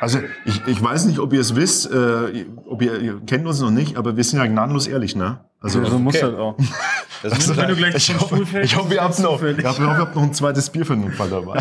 Also 0.00 0.18
ich, 0.44 0.60
ich 0.66 0.82
weiß 0.82 1.06
nicht, 1.06 1.18
ob 1.18 1.32
ihr 1.32 1.40
es 1.40 1.54
wisst, 1.54 1.90
äh, 1.90 2.46
ob 2.66 2.82
ihr, 2.82 3.00
ihr 3.00 3.20
kennt 3.26 3.46
uns 3.46 3.60
noch 3.60 3.70
nicht, 3.70 3.96
aber 3.96 4.16
wir 4.16 4.24
sind 4.24 4.38
ja 4.38 4.46
gnadenlos 4.46 4.86
ehrlich, 4.86 5.16
ne? 5.16 5.40
Also, 5.60 5.82
so 5.84 5.98
muss 5.98 6.14
okay. 6.14 6.26
das 6.26 6.34
auch. 6.34 6.56
Das 7.22 7.32
also 7.32 7.52
muss 7.52 7.56
sein. 7.56 7.76
gleich 7.76 7.94
ich, 7.94 8.14
hoffe, 8.14 8.34
Stuhl 8.34 8.46
fällst, 8.46 8.72
ich 8.72 8.78
hoffe, 8.78 8.94
ihr 8.94 9.02
habt 9.02 9.18
noch, 9.20 9.42
ich 9.42 9.64
hoffe, 9.64 9.82
ihr 9.82 9.96
habt 9.96 10.14
noch 10.14 10.22
ein 10.22 10.34
zweites 10.34 10.68
Bier 10.68 10.84
für 10.84 10.94
den 10.94 11.10
Fall 11.12 11.30
dabei. 11.30 11.58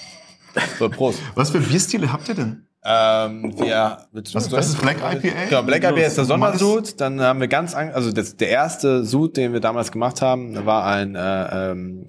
so, 0.78 0.88
Prost. 0.88 1.20
Was 1.34 1.50
für 1.50 1.58
Bierstile 1.58 2.12
habt 2.12 2.28
ihr 2.28 2.36
denn? 2.36 2.66
Ähm, 2.84 3.52
wir, 3.58 3.98
du 4.12 4.22
Was- 4.34 4.48
das 4.48 4.68
ist 4.68 4.80
Black 4.80 4.98
IPA? 4.98 5.46
Genau, 5.48 5.62
Black 5.64 5.82
IPA 5.82 6.06
ist 6.06 6.18
der 6.18 6.24
Sondersud. 6.24 7.00
Dann 7.00 7.20
haben 7.20 7.40
wir 7.40 7.48
ganz, 7.48 7.74
an, 7.74 7.90
also 7.90 8.12
das, 8.12 8.36
der 8.36 8.48
erste 8.48 9.04
Sud, 9.04 9.36
den 9.36 9.52
wir 9.52 9.60
damals 9.60 9.90
gemacht 9.90 10.22
haben, 10.22 10.64
war 10.64 10.84
ein, 10.84 11.16
äh, 11.16 11.70
ähm, 11.72 12.06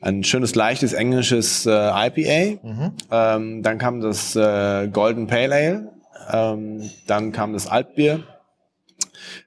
ein 0.00 0.24
schönes, 0.24 0.54
leichtes 0.54 0.92
englisches 0.92 1.66
äh, 1.66 1.70
IPA. 1.70 2.60
Mhm. 2.62 2.92
Ähm, 3.10 3.62
dann 3.62 3.78
kam 3.78 4.00
das 4.00 4.36
äh, 4.36 4.88
Golden 4.88 5.26
Pale 5.26 5.54
Ale. 5.54 5.92
Ähm, 6.30 6.90
dann 7.06 7.32
kam 7.32 7.52
das 7.52 7.66
Altbier. 7.66 8.22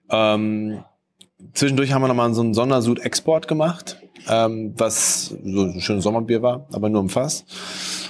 Ähm, 0.10 0.84
zwischendurch 1.54 1.94
haben 1.94 2.02
wir 2.02 2.08
nochmal 2.08 2.34
so 2.34 2.42
einen 2.42 2.54
Sondersud-Export 2.54 3.48
gemacht, 3.48 3.98
ähm, 4.28 4.74
was 4.78 5.36
so 5.44 5.64
ein 5.64 5.80
schönes 5.80 6.04
Sommerbier 6.04 6.42
war, 6.42 6.68
aber 6.72 6.90
nur 6.90 7.02
im 7.02 7.10
Fass. 7.10 7.46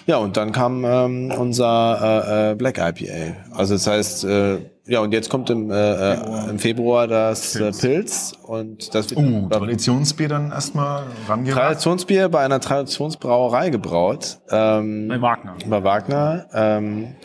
Ja, 0.07 0.17
und 0.17 0.35
dann 0.37 0.51
kam 0.51 0.83
ähm, 0.83 1.31
unser 1.37 1.99
äh, 2.01 2.51
äh, 2.51 2.55
Black 2.55 2.77
IPA. 2.79 3.35
Also 3.51 3.75
das 3.75 3.87
heißt, 3.87 4.23
äh, 4.23 4.57
ja, 4.91 4.99
und 4.99 5.11
jetzt 5.13 5.29
kommt 5.29 5.49
im, 5.49 5.71
äh, 5.71 6.13
äh, 6.13 6.49
im 6.49 6.59
Februar 6.59 7.07
das 7.07 7.53
Pilz, 7.53 7.77
äh, 7.83 7.87
Pilz 7.87 8.33
und 8.43 8.93
das 8.93 9.09
wird 9.09 9.19
Uh, 9.19 9.47
bei- 9.47 9.57
Traditionsbier 9.57 10.27
dann 10.27 10.51
erstmal 10.51 11.03
rangebracht. 11.27 11.59
Traditionsbier 11.61 12.29
bei 12.29 12.41
einer 12.45 12.59
Traditionsbrauerei 12.59 13.69
gebraut. 13.69 14.39
Ähm, 14.49 15.07
Bei 15.07 15.21
Wagner. 15.21 15.55
bei 15.67 15.83
Wagner. 15.83 16.45
Ähm, 16.53 17.15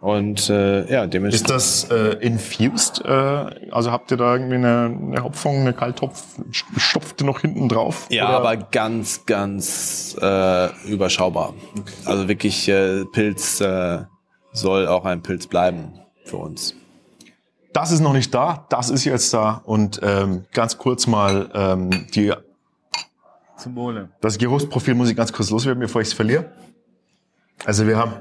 und 0.00 0.50
äh, 0.50 0.90
ja, 0.92 1.04
Ist 1.04 1.14
dementsprechend. 1.14 1.50
das 1.50 1.90
äh, 1.90 2.16
infused? 2.20 3.02
Äh, 3.04 3.08
also 3.72 3.90
habt 3.90 4.10
ihr 4.10 4.16
da 4.16 4.34
irgendwie 4.34 4.54
eine, 4.56 4.94
eine 5.12 5.24
Hopfung, 5.24 5.60
eine 5.62 5.72
Kalttopf, 5.72 6.22
stopft 6.76 7.20
ihr 7.22 7.26
noch 7.26 7.40
hinten 7.40 7.68
drauf? 7.68 8.06
Ja, 8.10 8.28
Oder- 8.28 8.36
aber 8.38 8.56
ganz, 8.56 9.24
ganz 9.26 10.16
äh, 10.20 10.68
überschaubar. 10.86 11.54
Also 12.04 12.28
wirklich, 12.28 12.68
äh, 12.68 13.04
Pilz 13.06 13.60
äh, 13.60 14.00
soll 14.52 14.86
auch 14.86 15.04
ein 15.06 15.22
Pilz 15.22 15.46
bleiben 15.46 15.92
für 16.24 16.36
uns. 16.36 16.74
Das 17.76 17.92
ist 17.92 18.00
noch 18.00 18.14
nicht 18.14 18.32
da, 18.32 18.64
das 18.70 18.88
ist 18.88 19.04
jetzt 19.04 19.34
da. 19.34 19.60
Und 19.62 20.00
ähm, 20.02 20.46
ganz 20.54 20.78
kurz 20.78 21.06
mal 21.06 21.50
ähm, 21.52 22.06
die, 22.14 22.32
Zum 23.58 23.76
Wohle. 23.76 24.08
das 24.22 24.38
Geruchsprofil 24.38 24.94
muss 24.94 25.10
ich 25.10 25.14
ganz 25.14 25.30
kurz 25.30 25.50
loswerden, 25.50 25.80
bevor 25.80 26.00
ich 26.00 26.08
es 26.08 26.14
verliere. 26.14 26.52
Also 27.66 27.86
wir 27.86 27.98
haben 27.98 28.14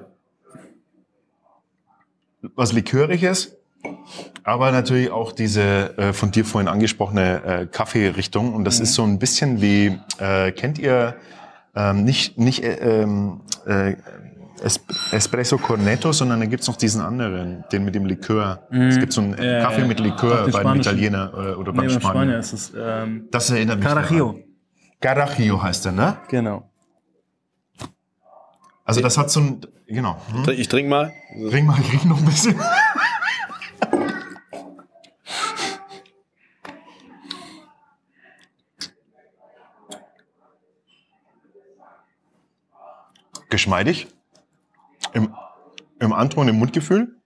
was 2.53 2.73
Liköriges, 2.73 3.55
aber 4.43 4.73
natürlich 4.73 5.09
auch 5.09 5.31
diese 5.31 5.97
äh, 5.97 6.11
von 6.11 6.31
dir 6.31 6.43
vorhin 6.43 6.67
angesprochene 6.67 7.43
äh, 7.45 7.65
Kaffeerichtung. 7.65 8.53
Und 8.53 8.65
das 8.65 8.81
ist 8.81 8.93
so 8.93 9.03
ein 9.03 9.19
bisschen 9.19 9.61
wie, 9.61 9.97
äh, 10.19 10.51
kennt 10.51 10.79
ihr 10.79 11.15
ähm, 11.77 12.03
nicht, 12.03 12.37
nicht 12.37 12.61
äh, 12.61 13.03
ähm, 13.03 13.39
äh, 13.65 13.95
Es 14.63 14.79
Espresso 15.11 15.57
Cornetto, 15.57 16.11
sondern 16.11 16.39
dann 16.39 16.49
gibt's 16.49 16.67
noch 16.67 16.77
diesen 16.77 17.01
anderen, 17.01 17.63
den 17.71 17.83
mit 17.85 17.93
dem 17.93 18.05
Likör. 18.05 18.67
Es 18.71 18.97
gibt 18.97 19.11
so 19.13 19.21
einen 19.21 19.31
Ja, 19.41 19.61
Kaffee 19.61 19.81
ja. 19.81 19.87
mit 19.87 19.99
Likör 19.99 20.43
den 20.45 20.51
beim 20.53 20.61
spanischen. 20.61 20.81
Italiener 20.93 21.33
oder, 21.33 21.59
oder 21.59 21.73
beim 21.73 21.85
Nee, 21.87 21.91
Spanier. 21.93 22.09
Spanier 22.11 22.39
ist 22.39 22.53
es. 22.53 22.73
Ähm, 22.77 23.27
Das 23.31 23.49
erinnert 23.49 23.79
mich 23.79 23.87
Carajillo. 23.87 24.39
Carajillo 25.01 25.61
heißt 25.61 25.85
er, 25.87 25.91
ne? 25.91 26.17
Genau. 26.29 26.71
Also 28.85 29.01
das 29.01 29.17
hat 29.17 29.29
so 29.29 29.41
ein, 29.41 29.61
genau. 29.87 30.21
Hm? 30.31 30.53
Ich 30.57 30.67
trinke 30.69 30.89
mal. 30.89 31.11
Ring 31.51 31.65
mal, 31.65 31.79
krieg 31.81 32.05
noch 32.05 32.17
ein 32.19 32.25
bisschen. 32.25 32.55
geschmeidig. 43.49 44.07
Im, 45.15 45.33
im 45.99 46.13
Anton, 46.13 46.47
im 46.47 46.59
Mundgefühl. 46.59 47.19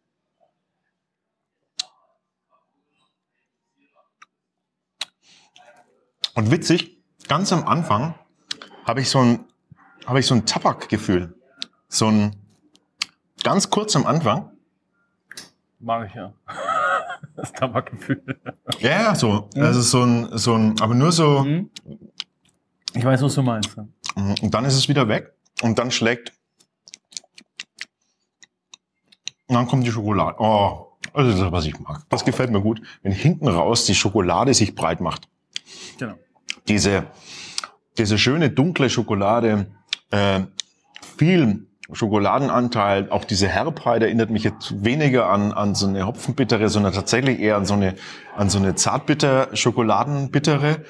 Und 6.35 6.51
witzig, 6.51 7.03
ganz 7.27 7.51
am 7.51 7.67
Anfang 7.67 8.13
habe 8.85 9.01
ich 9.01 9.09
so 9.09 9.19
ein, 9.19 9.45
habe 10.05 10.19
ich 10.19 10.27
so 10.27 10.35
ein 10.35 10.45
Tabakgefühl. 10.45 11.35
So 11.89 12.07
ein, 12.07 12.35
ganz 13.43 13.69
kurz 13.69 13.95
am 13.95 14.05
Anfang. 14.05 14.51
Mag 15.79 16.07
ich 16.07 16.15
ja. 16.15 16.33
Das 17.35 17.51
Tabakgefühl. 17.53 18.21
Ja, 18.79 18.89
ja, 18.89 19.15
so. 19.15 19.49
Also 19.55 19.81
so 19.81 20.03
ein, 20.03 20.37
so 20.37 20.55
ein, 20.55 20.79
aber 20.81 20.93
nur 20.93 21.11
so, 21.11 21.43
Mhm. 21.43 21.69
Ich 22.93 23.03
weiß, 23.05 23.21
was 23.21 23.35
du 23.35 23.43
meinst. 23.43 23.77
Mhm. 23.77 24.35
Und 24.41 24.53
dann 24.53 24.65
ist 24.65 24.75
es 24.75 24.89
wieder 24.89 25.07
weg 25.07 25.33
und 25.61 25.77
dann 25.79 25.91
schlägt. 25.91 26.33
Und 29.49 29.55
dann 29.55 29.67
kommt 29.67 29.85
die 29.85 29.91
Schokolade. 29.91 30.35
Oh, 30.39 30.89
das 31.13 31.27
ist 31.27 31.41
das, 31.41 31.51
was 31.51 31.65
ich 31.65 31.79
mag. 31.79 32.03
Das 32.09 32.23
gefällt 32.23 32.51
mir 32.51 32.61
gut, 32.61 32.81
wenn 33.01 33.11
hinten 33.11 33.47
raus 33.47 33.85
die 33.85 33.95
Schokolade 33.95 34.53
sich 34.53 34.75
breit 34.75 35.01
macht. 35.01 35.27
Genau. 35.97 36.13
Diese, 36.67 37.07
diese 37.97 38.19
schöne 38.19 38.51
dunkle 38.51 38.91
Schokolade, 38.91 39.71
äh, 40.11 40.41
viel 41.17 41.65
Schokoladenanteil, 41.91 43.09
auch 43.09 43.25
diese 43.25 43.47
Herbheit 43.47 44.03
erinnert 44.03 44.29
mich 44.29 44.43
jetzt 44.43 44.85
weniger 44.85 45.31
an, 45.31 45.51
an 45.51 45.73
so 45.73 45.87
eine 45.87 46.05
Hopfenbittere, 46.05 46.69
sondern 46.69 46.93
tatsächlich 46.93 47.39
eher 47.39 47.57
an 47.57 47.65
so 47.65 47.73
eine, 47.73 47.95
an 48.35 48.51
so 48.51 48.59
eine 48.59 48.75
zartbitter 48.75 49.49
Schokoladenbittere. 49.55 50.85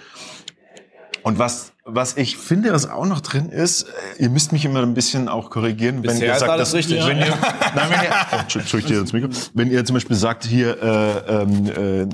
Und 1.23 1.39
was, 1.39 1.71
was 1.95 2.17
ich 2.17 2.38
finde, 2.38 2.71
was 2.71 2.89
auch 2.89 3.06
noch 3.06 3.21
drin 3.21 3.49
ist, 3.49 3.84
äh, 3.84 4.23
ihr 4.23 4.30
müsst 4.30 4.52
mich 4.52 4.65
immer 4.65 4.82
ein 4.82 4.93
bisschen 4.93 5.28
auch 5.28 5.49
korrigieren, 5.49 6.04
wenn 6.04 6.19
ihr 6.21 6.36
sagt, 6.36 6.60
dass, 6.60 6.73
richtig. 6.73 7.06
wenn 7.06 7.17
ihr, 7.17 7.28
nein, 7.75 7.89
wenn 7.89 8.02
ihr, 8.04 8.12
oh, 8.32 8.60
Entschuldigung, 8.60 9.02
ins 9.02 9.13
Mikro. 9.13 9.30
wenn 9.54 9.71
ihr 9.71 9.84
zum 9.86 9.95
Beispiel 9.95 10.15
sagt, 10.15 10.45
hier, 10.45 10.82
äh, 10.82 11.41
ähm, 11.41 11.65
äh, 11.67 12.08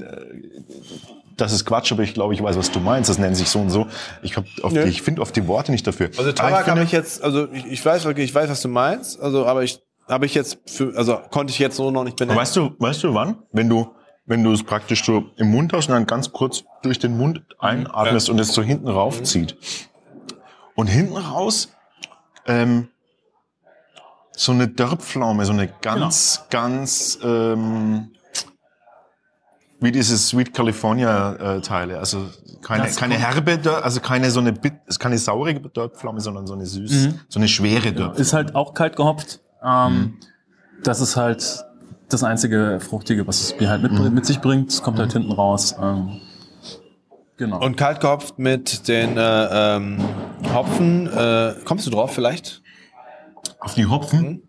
das 1.37 1.51
ist 1.51 1.65
Quatsch, 1.65 1.91
aber 1.91 2.03
ich 2.03 2.13
glaube, 2.13 2.33
ich 2.33 2.41
weiß, 2.41 2.57
was 2.57 2.71
du 2.71 2.79
meinst. 2.79 3.09
Das 3.09 3.17
nennt 3.17 3.35
sich 3.35 3.49
so 3.49 3.59
und 3.59 3.69
so. 3.69 3.87
Ich, 4.21 4.37
hab 4.37 4.45
auf 4.61 4.71
die, 4.71 4.79
ich 4.79 5.01
finde 5.01 5.21
oft 5.21 5.35
die 5.35 5.47
Worte 5.47 5.71
nicht 5.71 5.85
dafür. 5.85 6.09
Also 6.17 6.31
Tabak 6.31 6.67
habe 6.67 6.83
ich 6.83 6.91
jetzt, 6.91 7.21
also 7.21 7.51
ich, 7.51 7.65
ich 7.65 7.85
weiß, 7.85 8.05
ich 8.05 8.33
weiß, 8.33 8.49
was 8.49 8.61
du 8.61 8.69
meinst, 8.69 9.19
also 9.19 9.45
aber 9.45 9.63
ich 9.63 9.81
habe 10.07 10.25
ich 10.25 10.35
jetzt 10.35 10.59
für, 10.65 10.95
also 10.95 11.19
konnte 11.31 11.51
ich 11.51 11.59
jetzt 11.59 11.75
so 11.77 11.91
noch 11.91 12.03
nicht 12.03 12.17
benennen. 12.17 12.39
Weißt 12.39 12.55
du, 12.55 12.75
weißt 12.79 13.03
du 13.03 13.13
wann? 13.13 13.39
Wenn 13.51 13.69
du, 13.69 13.91
wenn 14.25 14.43
du 14.43 14.51
es 14.51 14.63
praktisch 14.63 15.03
so 15.05 15.25
im 15.37 15.51
Mund 15.51 15.73
hast 15.73 15.87
und 15.87 15.93
dann 15.93 16.05
ganz 16.07 16.31
kurz 16.31 16.63
durch 16.81 16.99
den 16.99 17.17
Mund 17.17 17.41
einatmest 17.59 18.29
und 18.29 18.39
es 18.39 18.53
so 18.53 18.61
hinten 18.61 18.87
raufzieht. 18.87 19.55
Und 20.75 20.87
hinten 20.87 21.17
raus, 21.17 21.69
ähm, 22.47 22.89
so 24.35 24.51
eine 24.51 24.67
Dörrpflaume, 24.67 25.45
so 25.45 25.53
eine 25.53 25.69
ganz, 25.81 26.43
ganz, 26.49 27.17
ähm, 27.23 28.11
wie 29.79 29.91
diese 29.91 30.17
Sweet 30.17 30.53
California 30.53 31.35
äh, 31.35 31.61
Teile, 31.61 31.99
also 31.99 32.27
keine, 32.61 32.83
Das 32.83 32.95
keine 32.97 33.15
herbe, 33.15 33.57
Dörr, 33.57 33.83
also 33.85 33.99
keine 34.01 34.31
so 34.31 34.39
eine, 34.39 34.51
bit, 34.51 34.73
keine 34.99 35.17
saure 35.17 35.53
Dörrpflaume, 35.53 36.19
sondern 36.19 36.47
so 36.47 36.53
eine 36.53 36.65
süß, 36.65 37.09
so 37.29 37.39
eine 37.39 37.47
schwere 37.47 37.93
Dörrpflaume. 37.93 38.15
Ist 38.19 38.33
halt 38.33 38.55
auch 38.55 38.73
kalt 38.73 38.95
gehopft. 38.95 39.39
Ähm, 39.63 40.17
Das 40.83 40.99
ist 40.99 41.15
halt 41.15 41.63
das 42.09 42.23
einzige 42.23 42.79
Fruchtige, 42.79 43.27
was 43.27 43.39
das 43.41 43.57
Bier 43.57 43.69
halt 43.69 43.81
mit, 43.83 43.91
mit 44.13 44.25
sich 44.25 44.39
bringt. 44.39 44.69
Es 44.69 44.81
kommt 44.81 44.99
halt 44.99 45.13
hinten 45.13 45.31
raus. 45.31 45.75
Ähm, 45.81 46.21
genau. 47.37 47.63
Und 47.63 47.75
kalt 47.77 47.99
gehopft 47.99 48.37
mit 48.39 48.87
den 48.87 49.17
äh, 49.17 49.75
ähm, 49.75 49.97
Hopfen, 50.53 51.07
äh, 51.07 51.55
kommst 51.65 51.85
du 51.87 51.91
drauf 51.91 52.13
vielleicht? 52.13 52.61
Auf 53.59 53.73
die 53.73 53.85
Hopfen? 53.85 54.41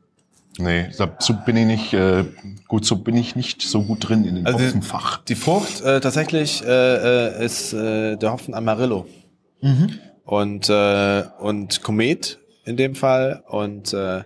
Nee, 0.58 0.88
da, 0.96 1.14
so 1.18 1.34
bin 1.44 1.56
ich 1.58 1.66
nicht, 1.66 1.92
äh, 1.92 2.24
gut, 2.66 2.86
so 2.86 2.96
bin 2.96 3.14
ich 3.16 3.36
nicht 3.36 3.60
so 3.60 3.82
gut 3.82 4.08
drin 4.08 4.24
in 4.24 4.36
dem 4.36 4.46
Also 4.46 4.58
die- 4.58 4.64
Hopfenfach. 4.66 5.22
Die 5.24 5.34
Frucht 5.34 5.82
äh, 5.82 6.00
tatsächlich 6.00 6.62
äh, 6.64 7.36
äh, 7.40 7.44
ist 7.44 7.72
äh, 7.74 8.16
der 8.16 8.32
Hopfen 8.32 8.54
Amarillo. 8.54 9.06
Und, 10.24 10.68
äh, 10.68 11.24
und 11.40 11.82
Komet 11.82 12.38
in 12.64 12.76
dem 12.76 12.94
Fall. 12.94 13.42
Und 13.48 13.92
äh, 13.92 14.22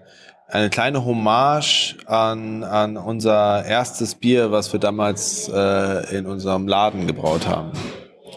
eine 0.50 0.70
kleine 0.70 1.04
Hommage 1.04 1.96
an, 2.06 2.64
an 2.64 2.96
unser 2.96 3.64
erstes 3.64 4.14
Bier, 4.14 4.50
was 4.50 4.72
wir 4.72 4.80
damals 4.80 5.48
äh, 5.48 6.16
in 6.16 6.26
unserem 6.26 6.66
Laden 6.66 7.06
gebraut 7.06 7.46
haben. 7.46 7.72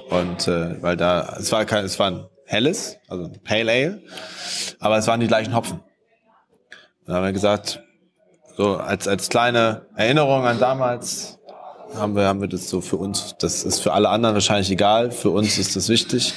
Und 0.10 0.48
äh, 0.48 0.82
weil 0.82 0.96
da, 0.96 1.38
es 1.40 1.52
war 1.52 1.66
kein, 1.66 1.86
es 1.86 1.98
war 1.98 2.12
ein 2.12 2.26
helles, 2.46 2.98
also 3.08 3.26
ein 3.26 3.40
Pale 3.44 3.72
Ale, 3.72 4.02
aber 4.80 4.98
es 4.98 5.08
waren 5.08 5.20
die 5.20 5.28
gleichen 5.28 5.56
Hopfen. 5.56 5.80
Dann 7.06 7.16
haben 7.16 7.26
wir 7.26 7.34
gesagt, 7.34 7.82
so 8.56 8.78
als, 8.78 9.08
als 9.08 9.30
kleine 9.30 9.88
Erinnerung 9.96 10.46
an 10.46 10.60
damals 10.60 11.40
haben 11.96 12.16
wir, 12.16 12.26
haben 12.26 12.42
wir 12.42 12.48
das 12.48 12.70
so 12.70 12.82
für 12.82 12.98
uns, 12.98 13.36
das 13.40 13.64
ist 13.64 13.80
für 13.80 13.94
alle 13.94 14.10
anderen 14.10 14.36
wahrscheinlich 14.36 14.72
egal, 14.72 15.12
für 15.12 15.30
uns 15.30 15.58
ist 15.58 15.76
das 15.76 15.90
wichtig. 15.90 16.34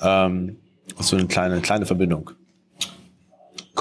Ähm, 0.00 0.58
so 0.98 1.16
eine 1.16 1.26
kleine, 1.26 1.60
kleine 1.60 1.86
Verbindung. 1.86 2.30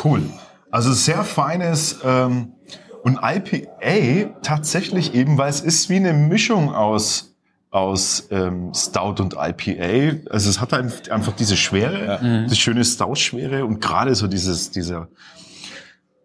Cool. 0.04 0.24
Also 0.72 0.94
sehr 0.94 1.24
feines 1.24 2.00
ähm, 2.04 2.54
und 3.04 3.20
IPA 3.22 4.40
tatsächlich 4.42 5.14
eben, 5.14 5.38
weil 5.38 5.50
es 5.50 5.60
ist 5.62 5.90
wie 5.90 5.96
eine 5.98 6.14
Mischung 6.14 6.74
aus 6.74 7.28
aus 7.74 8.28
ähm, 8.32 8.74
Stout 8.76 9.22
und 9.22 9.36
IPA. 9.40 10.30
Also 10.30 10.50
es 10.50 10.60
hat 10.60 10.74
ein- 10.74 10.92
einfach 11.10 11.34
diese 11.34 11.56
Schwere, 11.56 12.46
das 12.50 12.58
schöne 12.58 12.84
Stout-Schwere 12.84 13.66
und 13.66 13.80
gerade 13.80 14.14
so 14.14 14.28
dieses 14.28 14.72
dieser 14.72 15.08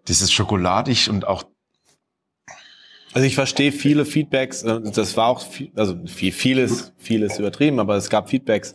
dieses 0.08 0.32
schokoladig 0.32 1.08
und 1.08 1.24
auch 1.26 1.44
Also 3.14 3.26
ich 3.26 3.36
verstehe 3.36 3.70
viele 3.72 4.04
Feedbacks, 4.04 4.62
äh, 4.64 4.80
das 4.92 5.16
war 5.16 5.28
auch 5.28 5.40
viel, 5.40 5.70
also 5.76 5.96
viel, 6.06 6.32
vieles, 6.32 6.92
vieles 6.98 7.38
übertrieben, 7.38 7.78
aber 7.78 7.94
es 7.96 8.10
gab 8.10 8.28
Feedbacks, 8.28 8.74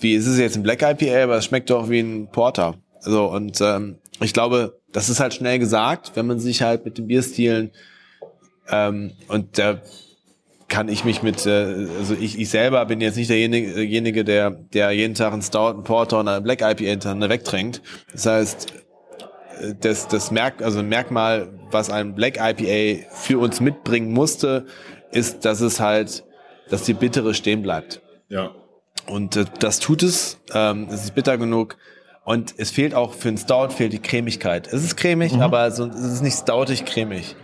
wie 0.00 0.14
ist 0.14 0.26
es 0.26 0.38
jetzt 0.38 0.56
ein 0.56 0.62
Black 0.62 0.82
IPA, 0.82 1.24
aber 1.24 1.36
es 1.38 1.46
schmeckt 1.46 1.70
doch 1.70 1.88
wie 1.88 2.00
ein 2.00 2.28
Porter. 2.30 2.74
Also 3.02 3.30
und 3.30 3.58
ähm, 3.62 3.96
ich 4.20 4.32
glaube, 4.32 4.80
das 4.92 5.08
ist 5.08 5.20
halt 5.20 5.34
schnell 5.34 5.58
gesagt, 5.58 6.12
wenn 6.14 6.26
man 6.26 6.38
sich 6.38 6.62
halt 6.62 6.84
mit 6.84 6.98
den 6.98 7.06
Bierstilen 7.06 7.70
ähm, 8.70 9.12
und 9.28 9.58
da 9.58 9.80
kann 10.68 10.88
ich 10.88 11.04
mich 11.04 11.22
mit, 11.22 11.44
äh, 11.46 11.88
also 11.98 12.14
ich, 12.14 12.38
ich 12.38 12.48
selber 12.48 12.84
bin 12.86 13.00
jetzt 13.00 13.16
nicht 13.16 13.28
derjenige, 13.28 14.24
der, 14.24 14.50
der 14.50 14.92
jeden 14.92 15.14
Tag 15.14 15.32
einen 15.32 15.42
Stout, 15.42 15.70
einen 15.70 15.82
Porter 15.82 16.20
und 16.20 16.28
einen 16.28 16.44
Black 16.44 16.60
IPA 16.60 16.84
hintereinander 16.84 17.28
wegtrinkt. 17.28 17.82
Das 18.12 18.26
heißt, 18.26 18.72
äh, 19.60 19.74
das, 19.80 20.06
das 20.06 20.30
Merk, 20.30 20.62
also 20.62 20.78
ein 20.78 20.88
Merkmal, 20.88 21.48
was 21.70 21.90
ein 21.90 22.14
Black 22.14 22.38
IPA 22.38 23.04
für 23.12 23.38
uns 23.40 23.60
mitbringen 23.60 24.12
musste, 24.12 24.66
ist, 25.10 25.44
dass 25.44 25.60
es 25.60 25.80
halt, 25.80 26.24
dass 26.70 26.84
die 26.84 26.94
Bittere 26.94 27.34
stehen 27.34 27.62
bleibt. 27.62 28.00
ja. 28.28 28.52
Und 29.06 29.36
äh, 29.36 29.44
das 29.58 29.80
tut 29.80 30.02
es. 30.02 30.38
Ähm, 30.54 30.86
es 30.90 31.04
ist 31.04 31.14
bitter 31.14 31.36
genug. 31.36 31.76
Und 32.24 32.54
es 32.58 32.70
fehlt 32.70 32.94
auch 32.94 33.14
für 33.14 33.28
einen 33.28 33.38
Stout 33.38 33.70
fehlt 33.70 33.92
die 33.92 33.98
Cremigkeit. 33.98 34.66
Es 34.66 34.84
ist 34.84 34.96
cremig, 34.96 35.34
aber 35.40 35.70
so, 35.70 35.86
es 35.86 35.96
ist 35.96 36.22
nicht 36.22 36.38
stoutig 36.38 36.84
cremig. 36.84 37.34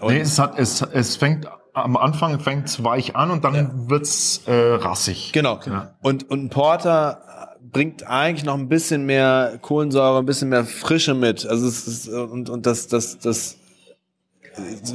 Und 0.00 0.14
Nee, 0.14 0.20
es 0.20 0.38
hat 0.38 0.58
es 0.58 0.82
es 0.82 1.16
fängt 1.16 1.48
am 1.72 1.96
Anfang 1.96 2.40
fängt's 2.40 2.82
weich 2.84 3.16
an 3.16 3.30
und 3.30 3.44
dann 3.44 3.88
wird's 3.88 4.42
äh, 4.46 4.52
rassig. 4.52 5.32
Genau. 5.32 5.60
Ja. 5.66 5.94
Und, 6.02 6.28
und 6.30 6.44
ein 6.44 6.50
Porter 6.50 7.56
bringt 7.60 8.06
eigentlich 8.06 8.44
noch 8.44 8.54
ein 8.54 8.68
bisschen 8.68 9.06
mehr 9.06 9.58
Kohlensäure, 9.60 10.18
ein 10.18 10.26
bisschen 10.26 10.48
mehr 10.48 10.64
Frische 10.64 11.14
mit. 11.14 11.46
Also 11.46 11.68
es 11.68 11.86
ist, 11.86 12.08
und, 12.08 12.50
und 12.50 12.66
das, 12.66 12.88
das, 12.88 13.18
das 13.18 13.56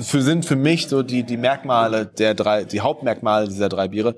für, 0.03 0.21
sind 0.21 0.45
für 0.45 0.55
mich 0.55 0.87
so 0.87 1.03
die, 1.03 1.23
die 1.23 1.37
Merkmale 1.37 2.05
der 2.05 2.33
drei, 2.33 2.63
die 2.65 2.81
Hauptmerkmale 2.81 3.47
dieser 3.47 3.69
drei 3.69 3.87
Biere. 3.87 4.15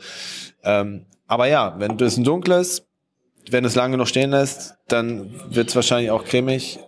Ähm, 0.63 1.05
aber 1.27 1.47
ja, 1.47 1.75
wenn 1.77 1.97
du 1.97 2.05
es 2.05 2.17
ein 2.17 2.23
dunkles, 2.23 2.84
wenn 3.51 3.65
es 3.65 3.75
lange 3.75 3.97
noch 3.97 4.07
stehen 4.07 4.31
lässt, 4.31 4.75
dann 4.87 5.31
wird 5.49 5.69
es 5.69 5.75
wahrscheinlich 5.75 6.11
auch 6.11 6.25
cremig. 6.25 6.79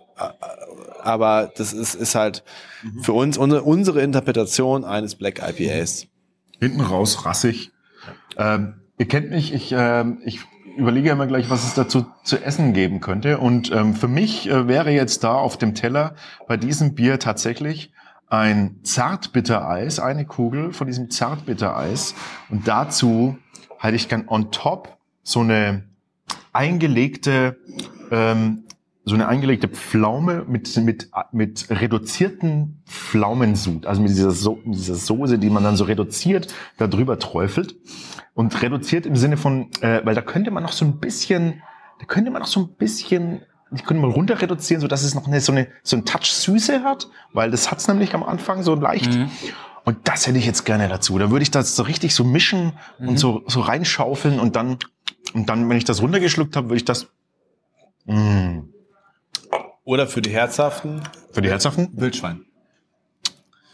Aber 1.02 1.52
das 1.56 1.72
ist, 1.72 1.94
ist 1.94 2.14
halt 2.14 2.42
für 3.02 3.12
uns 3.12 3.38
unsere, 3.38 3.62
unsere 3.62 4.02
Interpretation 4.02 4.84
eines 4.84 5.14
Black 5.14 5.40
IPAs. 5.40 6.06
Hinten 6.60 6.80
raus 6.80 7.24
rassig. 7.24 7.70
Ähm, 8.36 8.74
ihr 8.98 9.06
kennt 9.06 9.30
mich, 9.30 9.54
ich, 9.54 9.72
ähm, 9.76 10.20
ich 10.24 10.40
überlege 10.76 11.10
immer 11.10 11.26
gleich, 11.26 11.50
was 11.50 11.64
es 11.64 11.74
dazu 11.74 12.06
zu 12.22 12.38
essen 12.38 12.72
geben 12.72 13.00
könnte. 13.00 13.38
Und 13.38 13.70
ähm, 13.72 13.94
für 13.94 14.08
mich 14.08 14.48
äh, 14.48 14.68
wäre 14.68 14.90
jetzt 14.90 15.24
da 15.24 15.34
auf 15.34 15.56
dem 15.56 15.74
Teller 15.74 16.14
bei 16.46 16.56
diesem 16.56 16.94
Bier 16.94 17.18
tatsächlich 17.18 17.92
ein 18.28 18.80
Zartbittereis, 18.82 20.00
eine 20.00 20.26
Kugel 20.26 20.72
von 20.72 20.86
diesem 20.86 21.10
Zartbittereis. 21.10 22.14
Und 22.50 22.68
dazu 22.68 23.38
hätte 23.78 23.96
ich 23.96 24.08
gern 24.08 24.28
on 24.28 24.50
top 24.50 24.98
so 25.22 25.40
eine 25.40 25.87
eingelegte 26.52 27.58
ähm, 28.10 28.64
so 29.04 29.14
eine 29.14 29.26
eingelegte 29.26 29.68
Pflaume 29.68 30.44
mit, 30.46 30.76
mit, 30.76 31.10
mit 31.32 31.70
reduzierten 31.70 32.82
Pflaumensud, 32.86 33.86
also 33.86 34.02
mit 34.02 34.10
dieser, 34.10 34.30
so 34.32 34.60
mit 34.64 34.74
dieser 34.74 34.96
Soße, 34.96 35.38
die 35.38 35.48
man 35.48 35.64
dann 35.64 35.76
so 35.76 35.84
reduziert 35.84 36.54
da 36.76 36.86
drüber 36.86 37.18
träufelt. 37.18 37.76
Und 38.34 38.62
reduziert 38.62 39.06
im 39.06 39.16
Sinne 39.16 39.36
von, 39.36 39.70
äh, 39.80 40.00
weil 40.04 40.14
da 40.14 40.20
könnte 40.20 40.50
man 40.50 40.62
noch 40.62 40.72
so 40.72 40.84
ein 40.84 40.98
bisschen, 40.98 41.62
da 41.98 42.04
könnte 42.04 42.30
man 42.30 42.42
noch 42.42 42.48
so 42.48 42.60
ein 42.60 42.68
bisschen 42.76 43.40
ich 43.74 43.84
könnte 43.84 44.00
mal 44.00 44.10
runter 44.10 44.40
reduzieren, 44.40 44.80
so 44.80 44.88
dass 44.88 45.02
es 45.02 45.14
noch 45.14 45.26
eine, 45.26 45.40
so 45.40 45.52
eine, 45.52 45.68
so 45.82 45.96
ein 45.96 46.04
Touch 46.06 46.32
Süße 46.32 46.82
hat, 46.84 47.08
weil 47.32 47.50
das 47.50 47.70
hat's 47.70 47.86
nämlich 47.86 48.14
am 48.14 48.22
Anfang 48.22 48.62
so 48.62 48.74
leicht. 48.74 49.12
Mhm. 49.14 49.30
Und 49.84 49.96
das 50.04 50.26
hätte 50.26 50.38
ich 50.38 50.46
jetzt 50.46 50.64
gerne 50.64 50.88
dazu. 50.88 51.18
Da 51.18 51.30
würde 51.30 51.42
ich 51.42 51.50
das 51.50 51.76
so 51.76 51.82
richtig 51.82 52.14
so 52.14 52.24
mischen 52.24 52.72
Mhm. 52.98 53.08
und 53.08 53.18
so, 53.18 53.42
so 53.46 53.60
reinschaufeln 53.60 54.40
und 54.40 54.56
dann, 54.56 54.78
und 55.38 55.46
dann, 55.48 55.68
wenn 55.68 55.76
ich 55.76 55.84
das 55.84 56.02
runtergeschluckt 56.02 56.56
habe, 56.56 56.66
würde 56.68 56.76
ich 56.78 56.84
das, 56.84 57.06
mh, 58.06 58.62
Oder 59.84 60.06
für 60.08 60.20
die 60.20 60.30
Herzhaften 60.30 61.00
für 61.32 61.42
die 61.42 61.48
Herzhaften, 61.48 61.90
Wildschwein. 61.94 62.44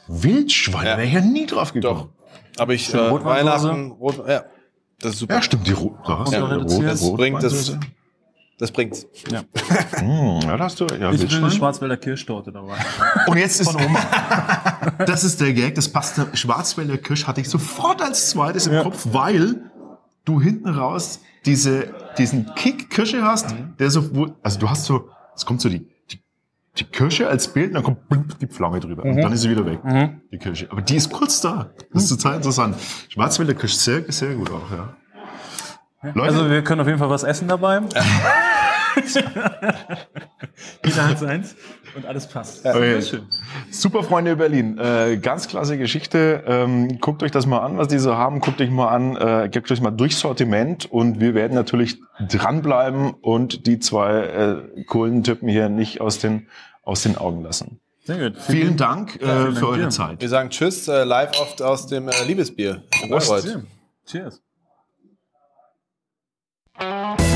Wildschwein, 0.07 0.87
Ja. 0.87 0.97
wäre 0.99 1.07
ich 1.07 1.13
ja 1.15 1.21
nie 1.23 1.47
drauf 1.47 1.73
gekommen. 1.73 2.01
Doch. 2.01 2.61
Aber 2.61 2.75
ich 2.75 2.93
äh. 2.93 3.25
Weihnachten, 3.25 3.93
Rot, 3.93 4.23
ja, 4.29 4.45
das 5.01 5.15
ist 5.15 5.19
super. 5.21 5.35
Ja, 5.35 5.43
stimmt, 5.43 5.67
die 5.67 5.73
Ro 5.73 5.97
da 6.07 6.19
hast 6.19 6.29
Und 6.29 6.35
du 6.35 6.41
so 6.41 6.47
ja, 6.47 6.53
reduziert. 6.53 6.91
Das 6.91 7.13
bringt 7.15 7.43
das, 7.43 7.79
das 8.59 8.71
bringt's. 8.71 9.07
Ja. 9.31 9.43
Hm, 9.99 10.41
ja, 10.43 10.57
da 10.57 10.65
hast 10.65 10.79
du, 10.79 10.87
ja, 10.87 11.11
Ich 11.11 11.21
will 11.21 11.39
eine. 11.39 11.51
Schwarzwälder 11.51 11.97
Kirschtorte 11.97 12.53
dabei. 12.53 12.77
Und 13.27 13.39
jetzt 13.39 13.61
ist 13.61 13.75
das 15.07 15.25
ist 15.25 15.41
der 15.41 15.53
Gag, 15.55 15.75
das 15.75 15.89
passt. 15.89 16.21
Schwarzwälder 16.35 16.99
Kirsch 16.99 17.27
hatte 17.27 17.41
ich 17.41 17.49
sofort 17.49 18.03
als 18.03 18.31
zweites 18.31 18.67
im 18.67 18.83
Kopf, 18.83 19.07
weil 19.11 19.71
du 20.25 20.41
hinten 20.41 20.69
raus 20.69 21.21
diese, 21.47 21.95
diesen 22.19 22.55
Kick 22.55 22.91
Kirsche 22.91 23.23
hast, 23.25 23.55
der 23.79 23.91
so, 23.91 24.15
wo- 24.15 24.35
also 24.43 24.59
du 24.59 24.69
hast 24.71 24.85
so, 24.85 25.09
es 25.35 25.45
kommt 25.45 25.61
so 25.61 25.69
die, 25.69 25.81
die, 26.11 26.19
die 26.79 26.85
Kirsche 26.85 27.29
als 27.29 27.49
Bild 27.53 27.69
und 27.69 27.75
dann 27.75 27.83
kommt 27.83 28.09
blump 28.09 28.39
die 28.39 28.47
Flamme 28.47 28.81
drüber 28.81 29.03
und 29.05 29.17
dann 29.23 29.33
ist 29.33 29.43
sie 29.43 29.51
wieder 29.51 29.65
weg, 29.67 29.81
die 30.33 30.39
Kirsche. 30.39 30.71
Aber 30.71 30.83
die 30.83 30.97
ist 30.97 31.11
kurz 31.11 31.41
da. 31.41 31.71
Das 31.93 32.05
ist 32.05 32.09
total 32.11 32.37
interessant. 32.37 32.77
Schwarzwälder 33.09 33.55
Kirsch 33.55 33.75
sehr, 33.75 34.11
sehr 34.13 34.35
gut 34.35 34.51
auch, 34.51 34.71
ja. 34.71 34.97
Leute, 36.15 36.23
Also 36.23 36.51
wir 36.51 36.63
können 36.63 36.81
auf 36.81 36.87
jeden 36.87 36.99
Fall 36.99 37.11
was 37.11 37.25
essen 37.25 37.49
dabei. 37.49 37.81
Jeder 40.85 41.09
hat 41.09 41.19
seins 41.19 41.57
und 41.97 42.07
alles 42.07 42.29
passt. 42.29 42.65
Okay. 42.65 43.01
Super 43.71 44.03
Freunde 44.03 44.37
Berlin, 44.37 44.79
äh, 44.79 45.17
ganz 45.17 45.49
klasse 45.49 45.79
Geschichte. 45.79 46.45
Ähm, 46.47 47.01
guckt 47.01 47.23
euch 47.23 47.31
das 47.31 47.47
mal 47.47 47.61
an, 47.61 47.77
was 47.77 47.89
die 47.89 47.99
so 47.99 48.15
haben. 48.17 48.41
Guckt 48.41 48.61
euch 48.61 48.71
mal 48.71 48.89
an, 48.89 49.17
äh, 49.17 49.49
gebt 49.49 49.71
euch 49.71 49.81
mal 49.81 49.91
durchs 49.91 50.21
Sortiment 50.21 50.91
und 50.91 51.21
wir 51.21 51.35
werden 51.35 51.55
natürlich 51.55 51.99
dranbleiben 52.29 53.13
und 53.21 53.67
die 53.67 53.79
zwei 53.79 54.21
äh, 54.77 54.85
coolen 54.85 55.23
Typen 55.25 55.49
hier 55.49 55.69
nicht 55.69 56.01
aus 56.01 56.19
den 56.19 56.49
aus 56.83 57.03
den 57.03 57.17
Augen 57.17 57.43
lassen. 57.43 57.81
Sehr 58.05 58.19
gut. 58.19 58.39
Vielen 58.39 58.77
Dank 58.77 59.17
äh, 59.17 59.19
vielen 59.27 59.57
für 59.57 59.69
eure 59.69 59.79
dir. 59.79 59.89
Zeit. 59.89 60.21
Wir 60.21 60.29
sagen 60.29 60.51
Tschüss, 60.51 60.87
äh, 60.89 61.05
live 61.05 61.41
oft 61.41 61.63
aus 61.63 61.87
dem 61.87 62.09
äh, 62.09 62.13
Liebesbier. 62.27 62.83
Prost. 63.09 63.57
Cheers. 64.07 64.44
Música 66.81 67.34